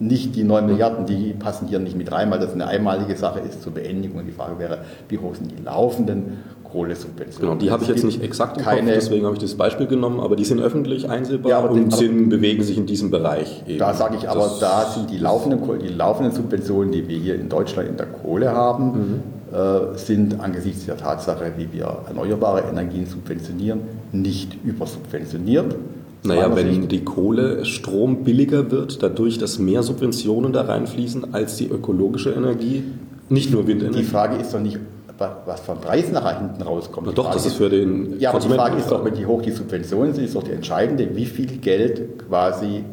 [0.00, 3.40] nicht die 9 Milliarden, die passen hier nicht mit rein, weil das eine einmalige Sache
[3.40, 4.18] ist zur Beendigung.
[4.20, 6.38] Und die Frage wäre, wie hoch sind die laufenden
[6.74, 7.50] Kohlesubventionen?
[7.50, 9.86] Genau, die habe ich jetzt nicht exakt im keine, Kopf, deswegen habe ich das Beispiel
[9.86, 13.62] genommen, aber die sind öffentlich einsehbar ja, und den, sind, bewegen sich in diesem Bereich.
[13.66, 13.78] Eben.
[13.78, 17.36] Da sage ich aber, das da sind die laufenden, die laufenden Subventionen, die wir hier
[17.36, 19.56] in Deutschland in der Kohle haben, mhm.
[19.56, 25.76] äh, sind angesichts der Tatsache, wie wir erneuerbare Energien subventionieren, nicht übersubventioniert.
[26.24, 31.68] Naja, wenn die Kohle, Strom billiger wird, dadurch, dass mehr Subventionen da reinfließen als die
[31.68, 32.82] ökologische Energie,
[33.28, 33.98] nicht nur Windenergie.
[33.98, 34.78] Die Frage ist doch nicht,
[35.18, 37.06] was vom Preis nachher hinten rauskommt.
[37.06, 39.52] Na doch, das ist für den Ja, aber die Frage ist doch, wie hoch die
[39.52, 42.84] Subventionen sind, ist doch die entscheidende, wie viel Geld quasi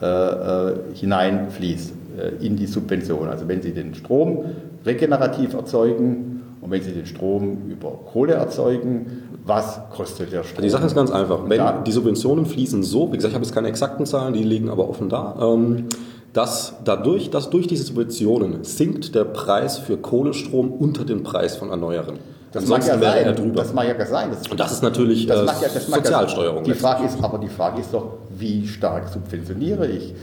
[0.00, 3.28] äh, äh, hineinfließt äh, in die Subvention.
[3.28, 4.44] Also wenn Sie den Strom
[4.84, 10.62] regenerativ erzeugen und wenn Sie den Strom über Kohle erzeugen, was kostet der Strom?
[10.62, 11.48] Die Sache ist ganz einfach.
[11.48, 14.68] Wenn die Subventionen fließen so, wie gesagt, ich habe jetzt keine exakten Zahlen, die liegen
[14.68, 15.36] aber offen da.
[15.40, 15.86] Ähm,
[16.36, 21.70] dass dadurch, dass durch diese Subventionen sinkt der Preis für Kohlestrom unter den Preis von
[21.70, 22.18] Erneuern.
[22.52, 23.24] Das Ansonsten mag ja wäre sein.
[23.24, 23.54] er drüber.
[23.62, 24.30] Das mag ja sein.
[24.30, 26.64] Das Und das ist natürlich das mag ja, das Sozialsteuerung.
[26.64, 30.14] Die Frage ist, aber die Frage ist doch, wie stark subventioniere ich?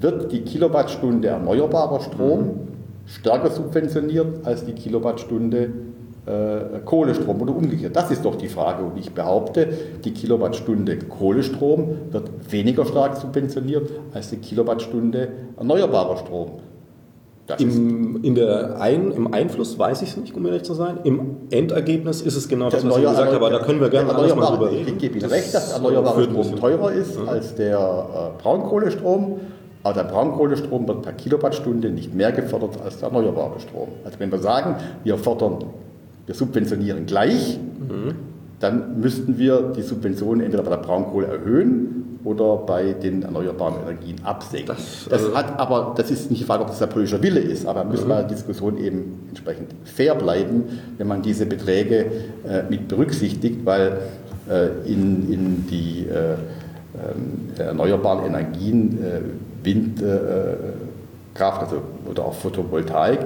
[0.00, 2.68] Wird die Kilowattstunde erneuerbarer Strom mhm.
[3.06, 5.70] stärker subventioniert als die Kilowattstunde äh,
[6.84, 7.94] Kohlestrom oder umgekehrt?
[7.94, 8.82] Das ist doch die Frage.
[8.82, 9.68] Und ich behaupte,
[10.04, 16.50] die Kilowattstunde Kohlestrom wird weniger stark subventioniert als die Kilowattstunde erneuerbarer Strom.
[17.58, 20.98] Im, in der Ein, Im Einfluss weiß ich es nicht, um ehrlich zu sein.
[21.04, 24.34] Im Endergebnis ist es genau das, was ich gesagt habe, da können wir gerne alles
[24.34, 24.88] mal drüber reden.
[24.88, 27.30] Ich gebe Ihnen recht, dass erneuerbarer Strom teurer ist ja.
[27.30, 29.40] als der äh, Braunkohlestrom.
[29.84, 33.88] Aber der Braunkohlestrom wird per Kilowattstunde nicht mehr gefördert als der erneuerbare Strom.
[34.04, 35.58] Also wenn wir sagen, wir fördern
[36.26, 38.14] wir subventionieren gleich, mhm.
[38.60, 44.16] dann müssten wir die Subventionen entweder bei der Braunkohle erhöhen oder bei den erneuerbaren Energien
[44.24, 44.66] absenken.
[44.66, 47.40] Das, das also hat aber, das ist nicht die Frage, ob das der politische Wille
[47.40, 48.28] ist, aber müssen wir mhm.
[48.28, 50.64] Diskussion eben entsprechend fair bleiben,
[50.98, 52.06] wenn man diese Beträge
[52.48, 53.98] äh, mit berücksichtigt, weil
[54.50, 56.34] äh, in, in die äh,
[56.96, 59.20] ähm, erneuerbaren Energien, äh,
[59.62, 63.20] Windkraft also, oder auch Photovoltaik,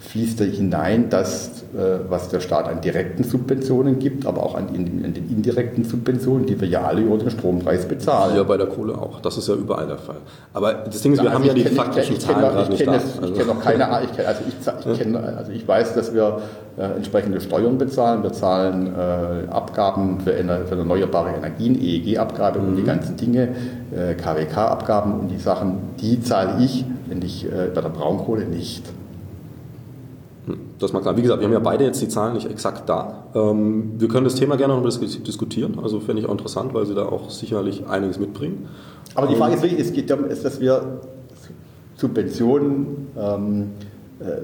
[0.00, 4.68] fließt da hinein, dass äh, was der Staat an direkten Subventionen gibt, aber auch an,
[4.68, 8.34] an, den indirekten Subventionen, die wir ja alle über den Strompreis bezahlen.
[8.36, 9.20] Ja, bei der Kohle auch.
[9.20, 10.16] Das ist ja überall der Fall.
[10.54, 12.70] Aber das Ding ist, wir also haben ja die kenn, faktischen ich, ich Zahlen gerade
[12.70, 12.96] nicht da.
[12.96, 13.34] Ich also.
[13.34, 16.40] kenne noch keine, ich kenn, also, ich, ich kenn, also ich weiß, dass wir
[16.78, 18.22] äh, entsprechende Steuern bezahlen.
[18.22, 22.68] Wir zahlen äh, Abgaben für, für, erneuerbare Energien, EEG-Abgabe mhm.
[22.68, 22.86] und die mhm.
[22.86, 23.48] ganzen Dinge,
[23.94, 28.82] äh, KWK-Abgaben und die Sachen, die zahle ich, wenn ich äh, bei der Braunkohle nicht.
[30.80, 31.16] Das mal klar.
[31.16, 33.24] Wie gesagt, wir haben ja beide jetzt die Zahlen nicht exakt da.
[33.34, 35.78] Ähm, wir können das Thema gerne noch diskutieren.
[35.82, 38.66] Also fände ich auch interessant, weil Sie da auch sicherlich einiges mitbringen.
[39.14, 41.00] Aber die Frage ist wirklich, es geht darum, dass wir
[41.96, 43.89] Subventionen ähm, äh,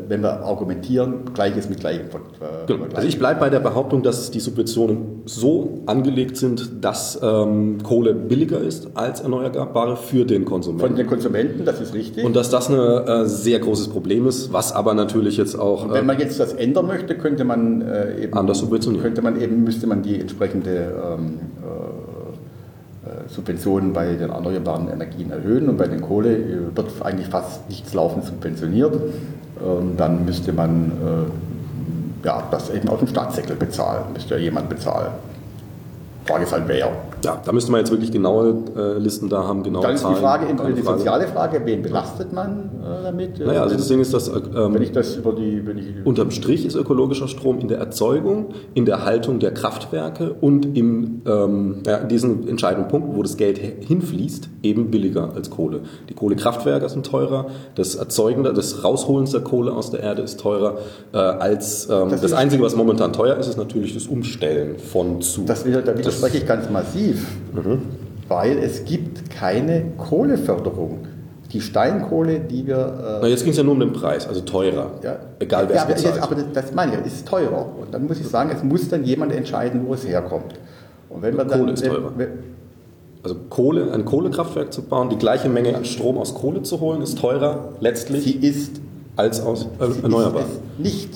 [0.09, 2.07] wenn wir argumentieren, Gleiches mit Gleichem.
[2.07, 2.87] Äh, genau.
[2.95, 8.15] Also ich bleibe bei der Behauptung, dass die Subventionen so angelegt sind, dass ähm, Kohle
[8.15, 10.87] billiger ist als Erneuerbare für den Konsumenten.
[10.87, 12.25] Von den Konsumenten, das ist richtig.
[12.25, 15.85] Und dass das ein äh, sehr großes Problem ist, was aber natürlich jetzt auch...
[15.85, 18.33] Und wenn man jetzt das ändern möchte, könnte man äh, eben...
[18.35, 19.03] Anders subventionieren.
[19.03, 20.71] Könnte man eben, müsste man die entsprechende...
[20.71, 22.17] Ähm, äh,
[23.29, 26.39] Subventionen bei den erneuerbaren Energien erhöhen und bei den Kohle
[26.75, 28.99] wird eigentlich fast nichts laufend subventioniert.
[29.64, 34.69] Ähm, dann müsste man äh, ja, das eben aus dem Staatssäckel bezahlen, müsste ja jemand
[34.69, 35.12] bezahlen.
[36.27, 36.93] Frage ist halt wer.
[37.25, 40.15] Ja, da müsste man jetzt wirklich genaue äh, Listen da haben, genaue Dann ist die
[40.15, 40.99] Frage, die Frage.
[40.99, 43.39] soziale Frage, wen belastet man äh, damit?
[43.39, 46.31] Naja, also das Ding ist, dass ähm, wenn ich das über die, wenn ich unterm
[46.31, 51.83] Strich ist ökologischer Strom in der Erzeugung, in der Haltung der Kraftwerke und im, ähm,
[51.87, 55.81] ja, in diesem entscheidenden Punkt, wo das Geld hinfließt, eben billiger als Kohle.
[56.09, 60.79] Die Kohlekraftwerke sind teurer, das Erzeugen, das Rausholen der Kohle aus der Erde ist teurer
[61.12, 65.21] äh, als ähm, das, das Einzige, was momentan teuer ist, ist natürlich das Umstellen von
[65.23, 65.43] zu.
[65.45, 67.83] Das, da widerspreche ich ganz massiv, mhm.
[68.29, 71.07] weil es gibt keine Kohleförderung.
[71.52, 72.76] Die Steinkohle, die wir.
[72.76, 74.90] Äh Na, jetzt ging es ja nur um den Preis, also teurer.
[75.02, 76.22] Ja, Egal wer ja, es bezahlt.
[76.22, 77.66] aber das meine ich, ist teurer.
[77.81, 80.55] Und dann muss ich sagen, es muss dann jemand entscheiden, wo es herkommt.
[81.09, 82.12] Und wenn man Kohle dann, ist teurer.
[82.16, 82.29] Wenn,
[83.22, 87.00] also Kohle, ein Kohlekraftwerk zu bauen, die gleiche Menge an Strom aus Kohle zu holen,
[87.00, 88.81] ist teurer letztlich sie ist,
[89.14, 90.44] als aus äh, erneuerbar.
[90.79, 91.11] nicht.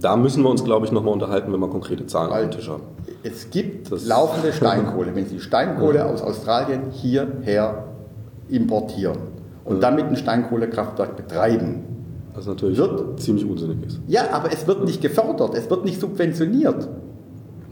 [0.00, 2.58] Da müssen wir uns, glaube ich, nochmal unterhalten, wenn wir konkrete Zahlen Weil auf dem
[2.58, 2.82] Tisch haben.
[3.22, 5.14] Es gibt das laufende Steinkohle.
[5.14, 7.84] Wenn Sie Steinkohle aus Australien hierher
[8.48, 9.18] importieren
[9.64, 9.80] und ja.
[9.80, 11.84] damit ein Steinkohlekraftwerk betreiben,
[12.34, 14.00] was natürlich wird, ziemlich unsinnig ist.
[14.06, 16.88] Ja, aber es wird nicht gefördert, es wird nicht subventioniert.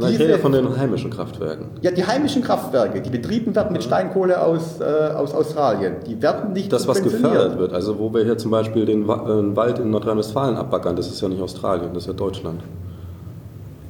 [0.01, 1.67] Nein, ich rede ja von den heimischen Kraftwerken.
[1.81, 6.53] Ja, die heimischen Kraftwerke, die betrieben werden mit Steinkohle aus, äh, aus Australien, die werden
[6.53, 9.91] nicht Das, was gefördert wird, also wo wir hier zum Beispiel den äh, Wald in
[9.91, 12.63] Nordrhein-Westfalen abbackern, das ist ja nicht Australien, das ist ja Deutschland.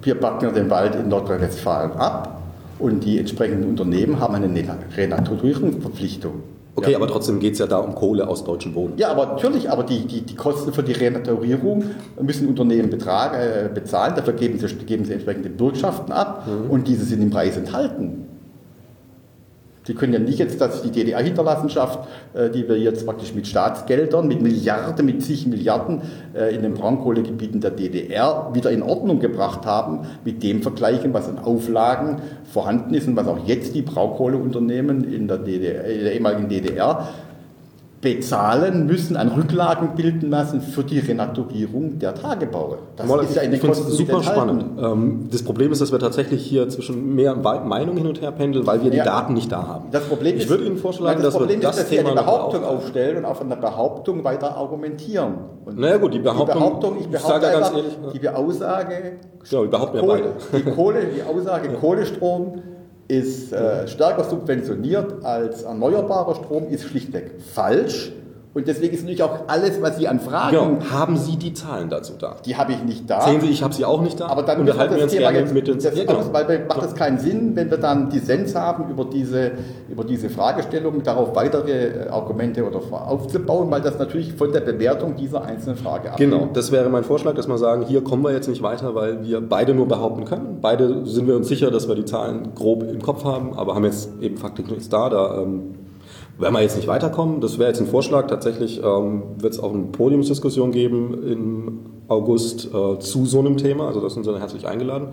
[0.03, 2.41] Wir backen den Wald in Nordrhein-Westfalen ab
[2.79, 4.49] und die entsprechenden Unternehmen haben eine
[4.97, 6.43] Renaturierungsverpflichtung.
[6.77, 6.97] Okay, ja.
[6.97, 8.93] aber trotzdem geht es ja da um Kohle aus deutschem Boden.
[8.99, 11.83] Ja, aber natürlich, aber die, die, die Kosten für die Renaturierung
[12.21, 16.71] müssen Unternehmen betrag, äh, bezahlen, dafür geben sie, geben sie entsprechende Bürgschaften ab mhm.
[16.71, 18.28] und diese sind im Preis enthalten.
[19.89, 22.01] Sie können ja nicht jetzt, dass die DDR-Hinterlassenschaft,
[22.35, 26.03] äh, die wir jetzt praktisch mit Staatsgeldern, mit Milliarden, mit zig Milliarden
[26.35, 31.27] äh, in den Braunkohlegebieten der DDR wieder in Ordnung gebracht haben, mit dem vergleichen, was
[31.27, 36.13] an Auflagen vorhanden ist und was auch jetzt die Braunkohleunternehmen in der, DDR, in der
[36.13, 37.09] ehemaligen DDR
[38.01, 42.79] bezahlen müssen, an Rücklagen bilden lassen für die Renaturierung der Tagebaue.
[42.97, 44.65] Das Mal, ist ja in den Kosten super spannend.
[44.81, 48.67] Ähm, das Problem ist, dass wir tatsächlich hier zwischen mehr Meinungen hin und her pendeln,
[48.67, 49.87] weil wir die ja, Daten nicht da haben.
[49.91, 52.11] Das Problem ich ist, würde Ihnen vorschlagen, das dass Problem wir das ist, dass Thema
[52.11, 55.35] Sie eine Behauptung aufstellen und auf einer Behauptung weiter argumentieren.
[55.65, 59.19] Und naja gut, die Behauptung, die Behauptung ich behaupte ich einfach, ehrlich, die Aussage,
[59.51, 60.65] genau, wir behaupten Kohle, ja beide.
[60.65, 62.63] Die, Kohle, die Aussage Kohlestrom
[63.09, 68.13] ist äh, stärker subventioniert als erneuerbarer Strom, ist schlichtweg falsch.
[68.59, 70.57] Und deswegen ist natürlich auch alles, was Sie an Fragen.
[70.57, 70.91] Genau.
[70.91, 72.35] Haben Sie die Zahlen dazu da?
[72.45, 73.21] Die habe ich nicht da.
[73.21, 74.27] Sehen Sie, ich habe sie auch nicht da.
[74.27, 75.85] Aber dann unterhalten wir uns Thema gerne mit uns.
[75.85, 76.25] Das ja, genau.
[76.33, 79.53] Weil macht das keinen Sinn, wenn wir dann Dissens haben über diese,
[79.89, 85.15] über diese Fragestellung, darauf weitere äh, Argumente oder aufzubauen, weil das natürlich von der Bewertung
[85.15, 86.33] dieser einzelnen Frage abhängt.
[86.33, 89.23] Genau, das wäre mein Vorschlag, dass wir sagen, hier kommen wir jetzt nicht weiter, weil
[89.23, 90.59] wir beide nur behaupten können.
[90.61, 93.85] Beide sind wir uns sicher, dass wir die Zahlen grob im Kopf haben, aber haben
[93.85, 95.09] jetzt eben faktisch nichts da.
[95.09, 95.75] Da ähm,
[96.39, 99.73] wenn wir jetzt nicht weiterkommen, das wäre jetzt ein Vorschlag, tatsächlich ähm, wird es auch
[99.73, 104.67] eine Podiumsdiskussion geben im August äh, zu so einem Thema, also das sind Sie herzlich
[104.67, 105.09] eingeladen.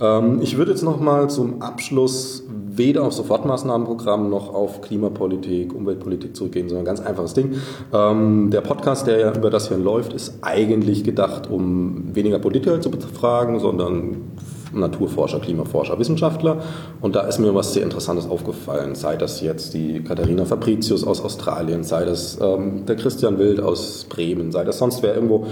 [0.00, 6.68] Ähm, ich würde jetzt nochmal zum Abschluss weder auf Sofortmaßnahmenprogramm noch auf Klimapolitik, Umweltpolitik zurückgehen,
[6.68, 7.54] sondern ganz einfaches Ding.
[7.92, 12.80] Ähm, der Podcast, der ja über das hier läuft, ist eigentlich gedacht, um weniger Politiker
[12.80, 14.32] zu befragen, sondern
[14.72, 16.62] Naturforscher, Klimaforscher, Wissenschaftler.
[17.00, 18.94] Und da ist mir was sehr Interessantes aufgefallen.
[18.94, 24.06] Sei das jetzt die Katharina Fabricius aus Australien, sei das ähm, der Christian Wild aus
[24.08, 25.46] Bremen, sei das sonst wer irgendwo.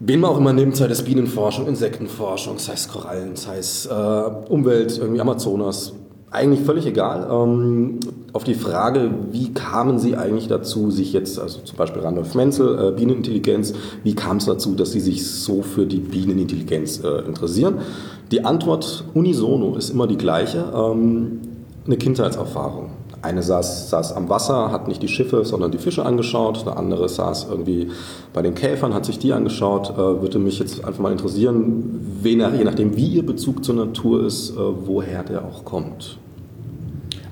[0.00, 3.92] Wen man auch immer nimmt, sei das Bienenforschung, Insektenforschung, sei es Korallen, sei es äh,
[3.92, 5.94] Umwelt, irgendwie Amazonas,
[6.34, 7.28] eigentlich völlig egal.
[7.30, 8.00] Ähm,
[8.32, 12.88] auf die Frage, wie kamen Sie eigentlich dazu, sich jetzt, also zum Beispiel Randolph Menzel,
[12.88, 13.72] äh, Bienenintelligenz,
[14.02, 17.78] wie kam es dazu, dass Sie sich so für die Bienenintelligenz äh, interessieren?
[18.32, 21.40] Die Antwort unisono ist immer die gleiche, ähm,
[21.86, 22.90] eine Kindheitserfahrung.
[23.22, 26.62] Eine saß, saß am Wasser, hat nicht die Schiffe, sondern die Fische angeschaut.
[26.66, 27.88] Eine andere saß irgendwie
[28.34, 29.90] bei den Käfern, hat sich die angeschaut.
[29.90, 34.50] Äh, würde mich jetzt einfach mal interessieren, je nachdem, wie Ihr Bezug zur Natur ist,
[34.50, 36.18] äh, woher der auch kommt.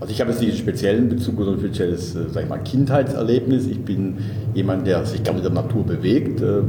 [0.03, 2.59] Also ich habe jetzt nicht einen speziellen Bezug oder ein spezielles, äh, sag ich mal,
[2.59, 3.69] Kindheitserlebnis.
[3.69, 4.17] Ich bin
[4.53, 6.61] jemand, der sich gerne mit der Natur bewegt, äh,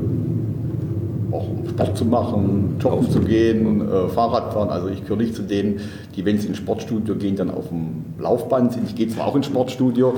[1.31, 4.69] auch um Sport zu machen, joggen zu gehen, äh, Fahrrad fahren.
[4.69, 5.79] Also ich gehöre nicht zu denen,
[6.15, 8.87] die, wenn sie ins Sportstudio gehen, dann auf dem Laufband sind.
[8.87, 10.13] Ich gehe zwar auch ins Sportstudio,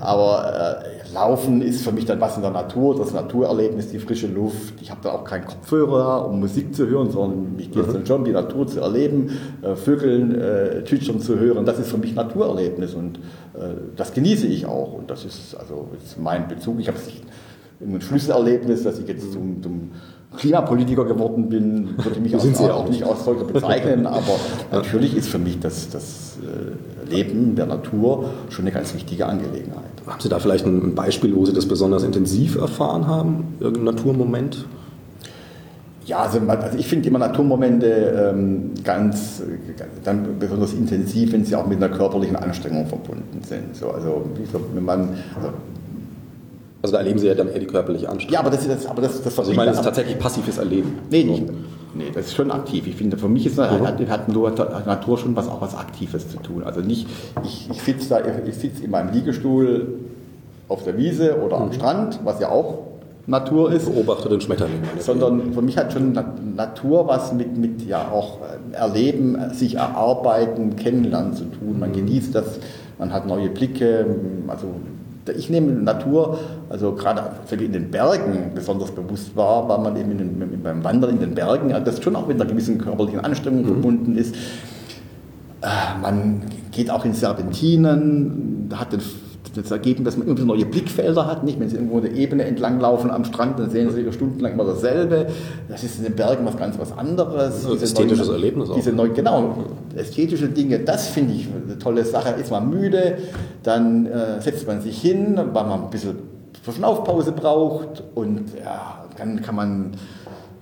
[0.00, 4.26] aber äh, Laufen ist für mich dann was in der Natur, das Naturerlebnis, die frische
[4.26, 4.74] Luft.
[4.82, 8.04] Ich habe da auch keinen Kopfhörer, um Musik zu hören, sondern mich geht es dann
[8.04, 9.30] schon, die Natur zu erleben,
[9.62, 11.64] äh, Vögeln äh, zwitschern zu hören.
[11.64, 13.18] Das ist für mich Naturerlebnis und
[13.54, 14.92] äh, das genieße ich auch.
[14.92, 16.80] Und das ist also ist mein Bezug.
[16.80, 16.98] Ich habe
[17.80, 19.90] ein Schlüsselerlebnis, dass ich jetzt zum, zum
[20.36, 24.38] Klimapolitiker geworden bin, würde mich als, auch, auch nicht als solcher bezeichnen, aber
[24.72, 29.84] natürlich ist für mich das, das äh, Leben der Natur schon eine ganz wichtige Angelegenheit.
[30.06, 33.54] Haben Sie da vielleicht ein Beispiel, wo Sie das besonders intensiv erfahren haben?
[33.60, 34.66] Irgendein Naturmoment?
[36.06, 39.42] Ja, also, also ich finde immer Naturmomente ähm, ganz,
[40.04, 43.74] dann besonders intensiv, wenn sie auch mit einer körperlichen Anstrengung verbunden sind.
[43.74, 44.22] So, also,
[44.74, 45.48] wenn man, also
[46.84, 48.34] also da erleben Sie ja dann eher die körperliche Anstrengung.
[48.34, 50.98] Ja, aber das ist aber das, das Also ich meine, das ist tatsächlich passives Erleben.
[51.10, 51.44] Nee, nicht.
[51.94, 52.86] Nee, das ist schon aktiv.
[52.86, 53.86] Ich finde, für mich ist, mhm.
[53.86, 56.62] hat, hat Natur schon was auch was Aktives zu tun.
[56.62, 57.06] Also nicht,
[57.42, 59.94] ich, ich sitze da, ich sitze in meinem Liegestuhl
[60.68, 61.72] auf der Wiese oder am mhm.
[61.72, 62.80] Strand, was ja auch
[63.26, 63.90] Natur ist.
[63.90, 64.82] Beobachte den Schmetterling.
[64.98, 66.12] Sondern für mich hat schon
[66.54, 71.80] Natur was mit, mit ja auch äh, Erleben, sich erarbeiten, kennenlernen zu tun.
[71.80, 71.94] Man mhm.
[71.94, 72.58] genießt das,
[72.98, 74.04] man hat neue Blicke,
[74.48, 74.66] also
[75.32, 80.62] ich nehme Natur, also gerade in den Bergen besonders bewusst wahr, weil man eben den,
[80.62, 83.66] beim Wandern in den Bergen, das schon auch mit einer gewissen körperlichen Anstrengung mhm.
[83.66, 84.34] verbunden ist.
[85.62, 89.00] Äh, man geht auch in Serpentinen, hat den
[89.62, 91.44] das ergeben, dass man immer neue Blickfelder hat.
[91.44, 91.58] Nicht?
[91.60, 95.26] Wenn Sie irgendwo eine Ebene entlanglaufen am Strand, dann sehen Sie stundenlang immer dasselbe.
[95.68, 97.66] Das ist in den Bergen was ganz was anderes.
[97.66, 98.74] Ein ästhetisches neuen, Erlebnis auch.
[98.74, 99.56] Diese neu, genau,
[99.96, 102.40] ästhetische Dinge, das finde ich eine tolle Sache.
[102.40, 103.18] Ist man müde,
[103.62, 106.16] dann äh, setzt man sich hin, weil man ein bisschen
[106.62, 109.92] Verschnaufpause braucht und ja, dann kann man,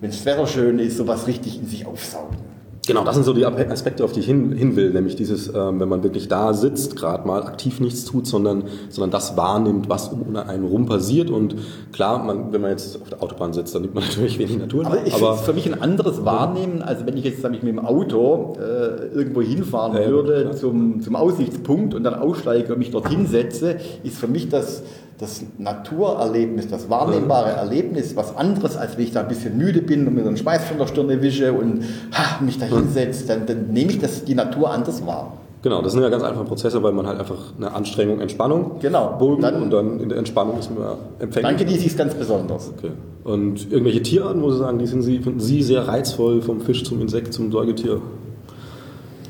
[0.00, 2.51] wenn das Wetter schön ist, sowas richtig in sich aufsaugen.
[2.84, 5.78] Genau, das sind so die Aspekte, auf die ich hin, hin will, nämlich dieses, ähm,
[5.78, 10.08] wenn man wirklich da sitzt, gerade mal aktiv nichts tut, sondern, sondern das wahrnimmt, was
[10.08, 11.30] um einen rum passiert.
[11.30, 11.54] Und
[11.92, 14.86] klar, man, wenn man jetzt auf der Autobahn sitzt, dann nimmt man natürlich wenig Natur.
[14.86, 17.78] Aber ich aber für mich ein anderes Wahrnehmen, als wenn ich jetzt ich, mit dem
[17.78, 22.90] Auto äh, irgendwo hinfahren ja, würde ja, zum, zum Aussichtspunkt und dann aussteige und mich
[22.90, 24.82] dorthin setze, ist für mich das
[25.18, 30.08] das Naturerlebnis, das wahrnehmbare Erlebnis was anderes, als wenn ich da ein bisschen müde bin
[30.08, 33.68] und mir den Schweiß von der Stirne wische und ha, mich da hinsetze, dann, dann
[33.68, 35.38] nehme ich das, die Natur anders wahr.
[35.62, 39.16] Genau, das sind ja ganz einfache Prozesse, weil man halt einfach eine Anstrengung, Entspannung, genau.
[39.16, 41.56] Bogen dann, und dann in der Entspannung ist man empfänglich.
[41.58, 42.72] Danke, die ist ganz besonders.
[42.76, 42.90] Okay.
[43.22, 46.82] Und irgendwelche Tierarten, muss ich sagen, die sind Sie, finden Sie sehr reizvoll, vom Fisch
[46.82, 48.00] zum Insekt zum Säugetier?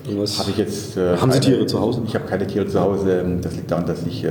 [0.05, 2.03] Habe ich jetzt, äh, Haben Sie Tiere zu Hause?
[2.07, 3.24] Ich habe keine Tiere zu Hause.
[3.41, 4.30] Das liegt daran, dass ich äh,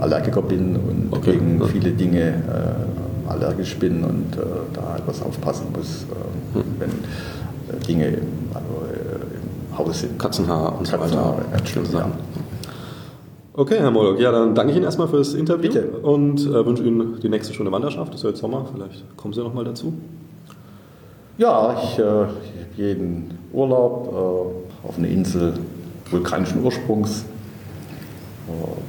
[0.00, 1.32] Allergiker bin und okay.
[1.32, 1.66] gegen ja.
[1.66, 6.64] viele Dinge äh, allergisch bin und äh, da etwas aufpassen muss, äh, hm.
[6.78, 8.18] wenn äh, Dinge
[9.88, 10.18] sind.
[10.18, 11.36] Katzenhaar und so weiter.
[11.64, 12.12] Schlimm Sachen.
[13.52, 15.86] Okay, Herr Moloch, ja, dann danke ich Ihnen erstmal fürs Interview Bitte.
[16.02, 18.12] und wünsche Ihnen die nächste schöne Wanderschaft.
[18.12, 19.92] Das ist ja jetzt Sommer, vielleicht kommen Sie noch mal dazu.
[21.36, 22.28] Ja, ich, ich habe
[22.76, 25.54] jeden Urlaub auf einer Insel
[26.10, 27.24] vulkanischen Ursprungs,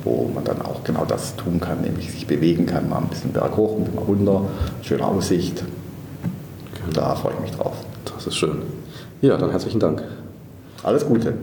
[0.04, 3.32] wo man dann auch genau das tun kann, nämlich sich bewegen kann, mal ein bisschen
[3.32, 4.42] berghoch, ein bisschen runter,
[4.82, 5.64] schöne Aussicht.
[6.94, 7.74] Da freue ich mich drauf.
[8.14, 8.62] Das ist schön.
[9.22, 10.04] Ja, dann herzlichen Dank.
[10.84, 11.34] Alles Gute.